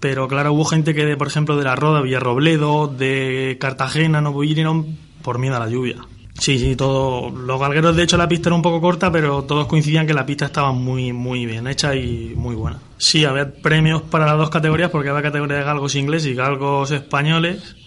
[0.04, 4.38] pero claro, hubo gente que, de, por ejemplo, de la Roda, Villarrobledo, de Cartagena, no
[4.38, 5.96] vinieron por miedo a la lluvia.
[6.38, 7.30] Sí, sí, todo.
[7.30, 10.26] Los galgueros, de hecho, la pista era un poco corta, pero todos coincidían que la
[10.26, 12.80] pista estaba muy, muy bien hecha y muy buena.
[12.98, 16.92] Sí, había premios para las dos categorías, porque había categoría de galgos ingleses y galgos
[16.92, 17.78] españoles.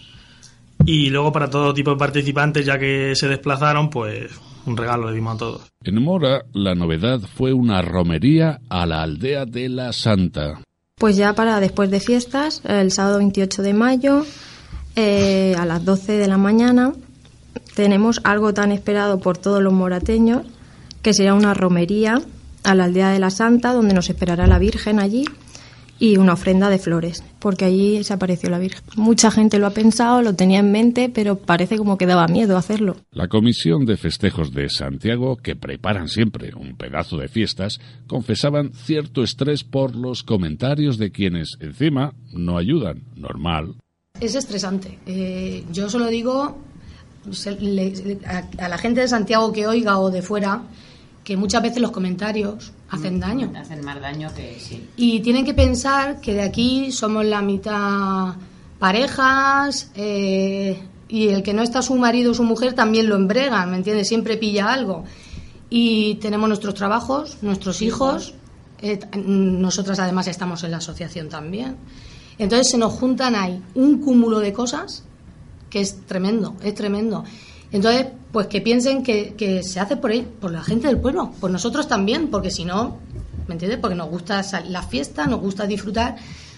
[0.87, 4.31] Y luego para todo tipo de participantes, ya que se desplazaron, pues
[4.65, 5.61] un regalo le dimos a todos.
[5.83, 10.63] En Mora, la novedad fue una romería a la aldea de la Santa.
[10.99, 14.25] Pues ya para después de fiestas, el sábado 28 de mayo,
[14.95, 16.91] eh, a las 12 de la mañana,
[17.75, 20.41] tenemos algo tan esperado por todos los morateños,
[21.03, 22.23] que será una romería
[22.63, 25.25] a la aldea de la Santa, donde nos esperará la Virgen allí
[25.99, 28.81] y una ofrenda de flores, porque allí se apareció la Virgen.
[28.95, 32.57] Mucha gente lo ha pensado, lo tenía en mente, pero parece como que daba miedo
[32.57, 32.97] hacerlo.
[33.11, 39.23] La Comisión de Festejos de Santiago, que preparan siempre un pedazo de fiestas, confesaban cierto
[39.23, 43.03] estrés por los comentarios de quienes, encima, no ayudan.
[43.15, 43.75] Normal.
[44.19, 44.99] Es estresante.
[45.05, 46.57] Eh, yo solo digo
[48.57, 50.63] a la gente de Santiago que oiga o de fuera
[51.27, 53.51] que muchas veces los comentarios hacen mm, daño.
[53.53, 54.87] Hacen más daño que sí.
[54.95, 58.35] Y tienen que pensar que de aquí somos la mitad
[58.79, 63.65] parejas eh, y el que no está su marido o su mujer también lo embrega,
[63.65, 64.07] ¿me entiendes?
[64.07, 65.03] Siempre pilla algo.
[65.69, 68.33] Y tenemos nuestros trabajos, nuestros hijos,
[68.81, 71.75] eh, nosotras además estamos en la asociación también.
[72.37, 75.03] Entonces se nos juntan ahí un cúmulo de cosas
[75.69, 77.25] que es tremendo, es tremendo.
[77.71, 81.31] Entonces, pues que piensen que, que se hace por, ahí, por la gente del pueblo,
[81.39, 82.97] por nosotros también, porque si no,
[83.47, 83.79] ¿me entiendes?
[83.79, 86.15] Porque nos gusta la fiesta, nos gusta disfrutar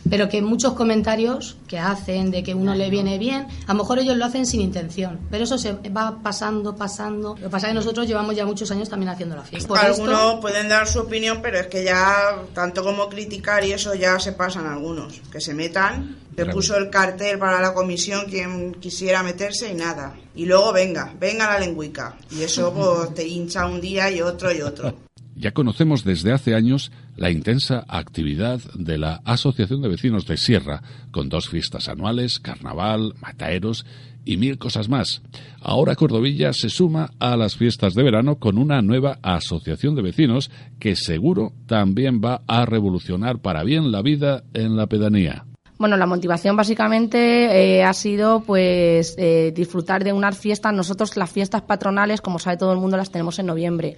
[0.10, 4.00] pero que muchos comentarios que hacen de que uno le viene bien, a lo mejor
[4.00, 7.36] ellos lo hacen sin intención, pero eso se va pasando, pasando.
[7.36, 9.74] Lo que pasa es que nosotros llevamos ya muchos años también haciendo la fiesta.
[9.80, 14.20] algunos pueden dar su opinión, pero es que ya, tanto como criticar y eso, ya
[14.20, 15.22] se pasan algunos.
[15.32, 20.16] Que se metan, te puso el cartel para la comisión quien quisiera meterse y nada.
[20.36, 22.18] Y luego venga, venga la lengüica.
[22.32, 25.09] Y eso pues, te hincha un día y otro y otro.
[25.40, 30.82] Ya conocemos desde hace años la intensa actividad de la Asociación de Vecinos de Sierra,
[31.12, 33.86] con dos fiestas anuales, carnaval, mataeros
[34.26, 35.22] y mil cosas más.
[35.62, 40.52] Ahora Cordovilla se suma a las fiestas de verano con una nueva asociación de vecinos
[40.78, 45.46] que seguro también va a revolucionar para bien la vida en la pedanía.
[45.78, 50.74] Bueno, la motivación básicamente eh, ha sido pues eh, disfrutar de unas fiestas.
[50.74, 53.96] Nosotros las fiestas patronales, como sabe todo el mundo, las tenemos en noviembre.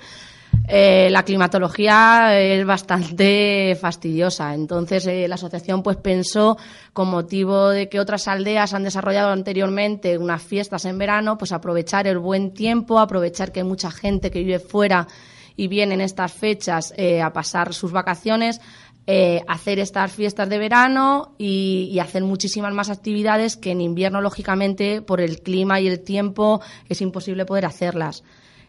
[0.68, 4.54] Eh, la climatología es bastante fastidiosa.
[4.54, 6.58] Entonces, la asociación pues pensó,
[6.94, 12.08] con motivo de que otras aldeas han desarrollado anteriormente unas fiestas en verano, pues aprovechar
[12.08, 15.08] el buen tiempo, aprovechar que hay mucha gente que vive fuera
[15.56, 18.62] y viene en estas fechas a pasar sus vacaciones,
[19.08, 25.02] eh, hacer estas fiestas de verano y, hacer muchísimas más actividades que en invierno, lógicamente,
[25.02, 28.24] por el clima y el tiempo, es imposible poder hacerlas.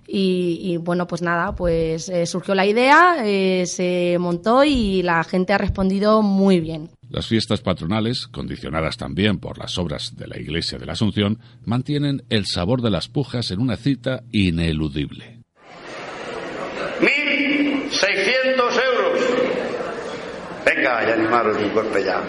[0.06, 5.52] Y, bueno, pues nada, pues eh, surgió la idea, eh, se montó y la gente
[5.52, 6.90] ha respondido muy bien.
[7.08, 12.24] Las fiestas patronales, condicionadas también por las obras de la Iglesia de la Asunción, mantienen
[12.30, 15.40] el sabor de las pujas en una cita ineludible.
[17.00, 17.90] 1.600
[18.60, 19.52] euros
[20.64, 22.22] Venga, ya animaros un golpe ya.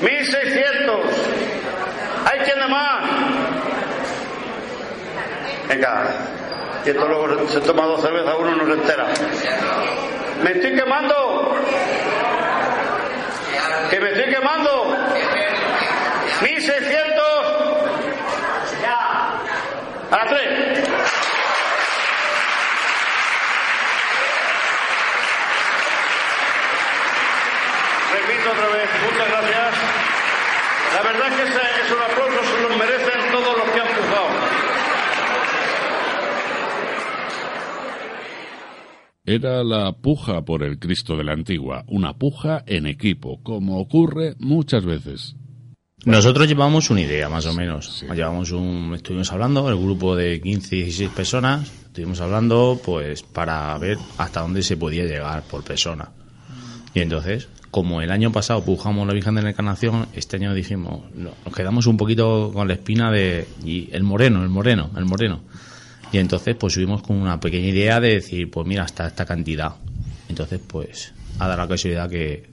[0.00, 1.00] 1600.
[2.30, 3.04] Hay quien más.
[5.68, 6.04] Venga,
[6.84, 9.06] Y esto luego se toma dos cervezas, uno no se entera.
[10.42, 11.54] Me estoy quemando.
[13.90, 14.96] Que me estoy quemando.
[16.42, 17.57] 1600.
[39.28, 44.34] Era la puja por el Cristo de la Antigua, una puja en equipo, como ocurre
[44.38, 45.36] muchas veces.
[46.06, 48.06] Nosotros llevamos una idea, más o menos.
[48.14, 53.98] Llevamos un, estuvimos hablando, el grupo de 15, 16 personas, estuvimos hablando pues para ver
[54.16, 56.08] hasta dónde se podía llegar por persona.
[56.94, 61.02] Y entonces, como el año pasado pujamos la Virgen de la Encarnación, este año dijimos,
[61.14, 65.42] nos quedamos un poquito con la espina de y el moreno, el moreno, el moreno.
[66.12, 69.74] Y entonces pues subimos con una pequeña idea de decir, pues mira, hasta esta cantidad.
[70.28, 72.48] Entonces pues ha dado la casualidad que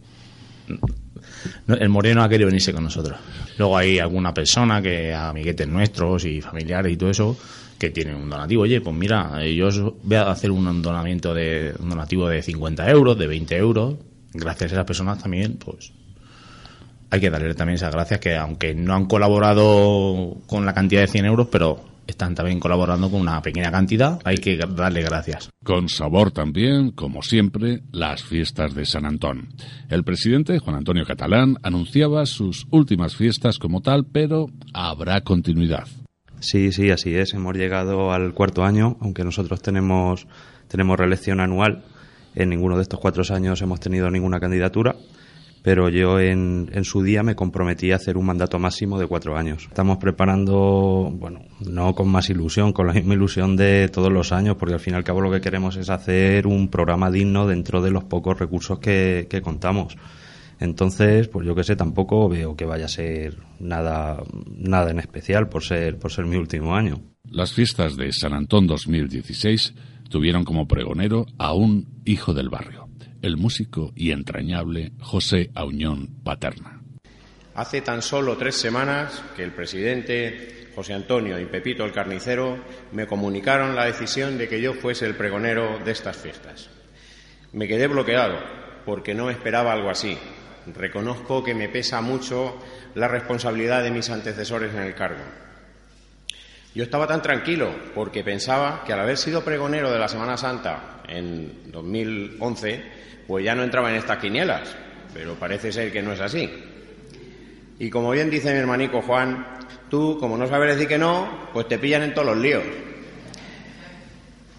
[1.68, 3.18] el moreno ha querido venirse con nosotros.
[3.58, 7.38] Luego hay alguna persona que, amiguetes nuestros y familiares y todo eso,
[7.78, 8.64] que tienen un donativo.
[8.64, 13.18] Oye, pues mira, yo voy a hacer un donamiento de un donativo de 50 euros,
[13.18, 13.96] de 20 euros.
[14.34, 15.92] Gracias a esas personas también, pues
[17.10, 21.08] hay que darle también esas gracias que aunque no han colaborado con la cantidad de
[21.08, 25.50] 100 euros, pero están también colaborando con una pequeña cantidad, hay que darle gracias.
[25.64, 29.50] Con sabor también, como siempre, las fiestas de San Antón.
[29.90, 35.88] El presidente, Juan Antonio Catalán, anunciaba sus últimas fiestas como tal, pero habrá continuidad.
[36.40, 37.34] Sí, sí, así es.
[37.34, 40.28] Hemos llegado al cuarto año, aunque nosotros tenemos,
[40.68, 41.84] tenemos reelección anual.
[42.36, 44.96] En ninguno de estos cuatro años hemos tenido ninguna candidatura
[45.66, 49.36] pero yo en, en, su día me comprometí a hacer un mandato máximo de cuatro
[49.36, 49.64] años.
[49.64, 54.58] Estamos preparando, bueno, no con más ilusión, con la misma ilusión de todos los años,
[54.60, 57.82] porque al fin y al cabo lo que queremos es hacer un programa digno dentro
[57.82, 59.98] de los pocos recursos que, que contamos.
[60.60, 64.22] Entonces, pues yo que sé, tampoco veo que vaya a ser nada,
[64.56, 67.02] nada en especial por ser, por ser mi último año.
[67.28, 69.74] Las fiestas de San Antón 2016
[70.12, 72.85] tuvieron como pregonero a un hijo del barrio
[73.26, 76.80] el músico y entrañable José Auñón Paterna.
[77.56, 82.60] Hace tan solo tres semanas que el presidente José Antonio y Pepito el Carnicero
[82.92, 86.70] me comunicaron la decisión de que yo fuese el pregonero de estas fiestas.
[87.52, 88.38] Me quedé bloqueado
[88.86, 90.18] porque no esperaba algo así.
[90.76, 92.62] Reconozco que me pesa mucho
[92.94, 95.24] la responsabilidad de mis antecesores en el cargo.
[96.76, 101.02] Yo estaba tan tranquilo porque pensaba que al haber sido pregonero de la Semana Santa
[101.08, 102.84] en 2011,
[103.26, 104.76] pues ya no entraba en estas quinielas,
[105.14, 106.50] pero parece ser que no es así.
[107.80, 109.46] Y como bien dice mi hermanico Juan,
[109.90, 112.64] tú, como no sabes decir que no, pues te pillan en todos los líos.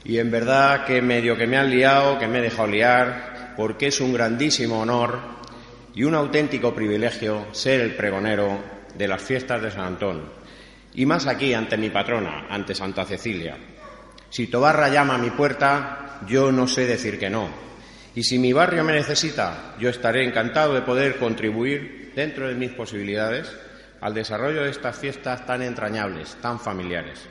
[0.02, 3.88] Y en verdad que medio que me han liado, que me he dejado liar, porque
[3.88, 5.18] es un grandísimo honor
[5.94, 8.58] y un auténtico privilegio ser el pregonero
[8.96, 10.45] de las fiestas de San Antón.
[10.96, 13.56] Y más aquí ante mi patrona, ante Santa Cecilia.
[14.28, 17.48] Si Tobarra llama a mi puerta, yo no sé decir que no,
[18.16, 22.70] y si mi barrio me necesita, yo estaré encantado de poder contribuir dentro de mis
[22.70, 23.54] posibilidades
[24.00, 27.28] al desarrollo de estas fiestas tan entrañables, tan familiares.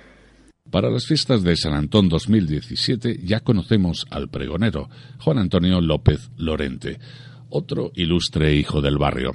[0.70, 4.88] Para las fiestas de San Antón 2017 ya conocemos al pregonero,
[5.20, 7.00] Juan Antonio López Lorente,
[7.50, 9.32] otro ilustre hijo del barrio.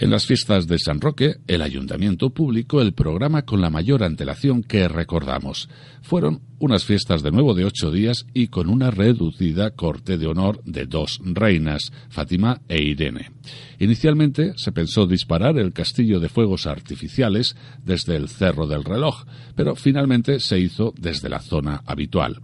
[0.00, 4.62] En las fiestas de San Roque, el ayuntamiento publicó el programa con la mayor antelación
[4.62, 5.68] que recordamos.
[6.00, 10.62] Fueron unas fiestas de nuevo de ocho días y con una reducida corte de honor
[10.64, 13.30] de dos reinas, Fátima e Irene.
[13.78, 19.76] Inicialmente se pensó disparar el castillo de fuegos artificiales desde el Cerro del Reloj, pero
[19.76, 22.40] finalmente se hizo desde la zona habitual.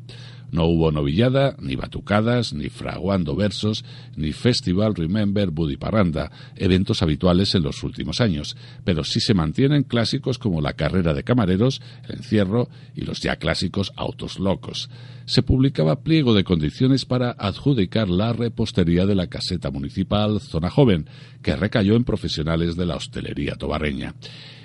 [0.50, 3.84] No hubo novillada, ni batucadas, ni fraguando versos,
[4.16, 10.38] ni Festival Remember Budiparanda, eventos habituales en los últimos años, pero sí se mantienen clásicos
[10.38, 14.88] como la carrera de camareros, el encierro y los ya clásicos autos locos.
[15.24, 21.08] Se publicaba pliego de condiciones para adjudicar la repostería de la caseta municipal Zona Joven,
[21.42, 24.14] que recayó en profesionales de la hostelería tobarreña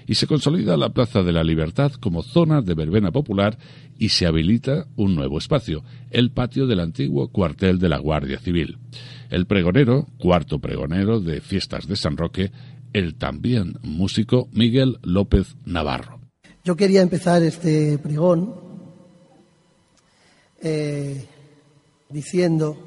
[0.07, 3.57] y se consolida la Plaza de la Libertad como zona de verbena popular
[3.97, 8.77] y se habilita un nuevo espacio, el patio del antiguo cuartel de la Guardia Civil.
[9.29, 12.51] El pregonero, cuarto pregonero de Fiestas de San Roque,
[12.93, 16.19] el también músico Miguel López Navarro.
[16.63, 18.53] Yo quería empezar este pregón
[20.61, 21.25] eh,
[22.09, 22.77] diciendo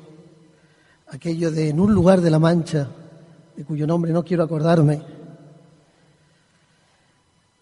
[1.09, 2.89] aquello de en un lugar de la Mancha,
[3.57, 5.01] de cuyo nombre no quiero acordarme,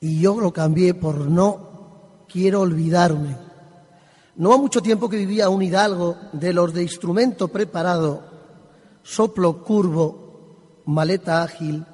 [0.03, 3.37] y yo lo cambié por no quiero olvidarme.
[4.35, 8.25] No ha mucho tiempo que vivía un hidalgo de los de instrumento preparado,
[9.05, 11.87] soplo curvo, maleta ágil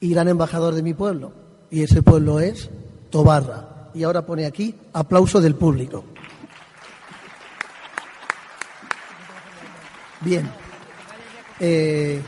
[0.00, 1.32] y gran embajador de mi pueblo.
[1.70, 2.70] Y ese pueblo es
[3.10, 3.90] Tobarra.
[3.92, 6.04] Y ahora pone aquí aplauso del público.
[10.22, 10.50] Bien.
[11.60, 12.22] Eh,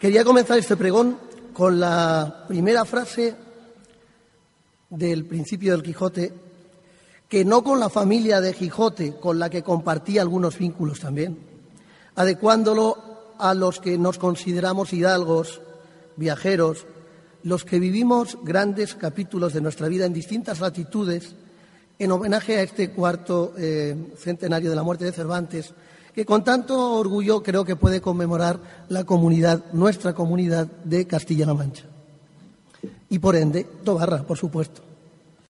[0.00, 1.18] Quería comenzar este pregón
[1.52, 3.34] con la primera frase
[4.88, 6.32] del principio del Quijote,
[7.28, 11.38] que no con la familia de Quijote, con la que compartía algunos vínculos también,
[12.14, 15.60] adecuándolo a los que nos consideramos hidalgos,
[16.16, 16.86] viajeros,
[17.42, 21.34] los que vivimos grandes capítulos de nuestra vida en distintas latitudes,
[21.98, 25.74] en homenaje a este cuarto eh, centenario de la muerte de Cervantes,
[26.14, 28.58] que con tanto orgullo creo que puede conmemorar
[28.88, 31.84] la comunidad, nuestra comunidad de Castilla-La Mancha.
[33.08, 34.82] Y por ende, Tobarra, por supuesto.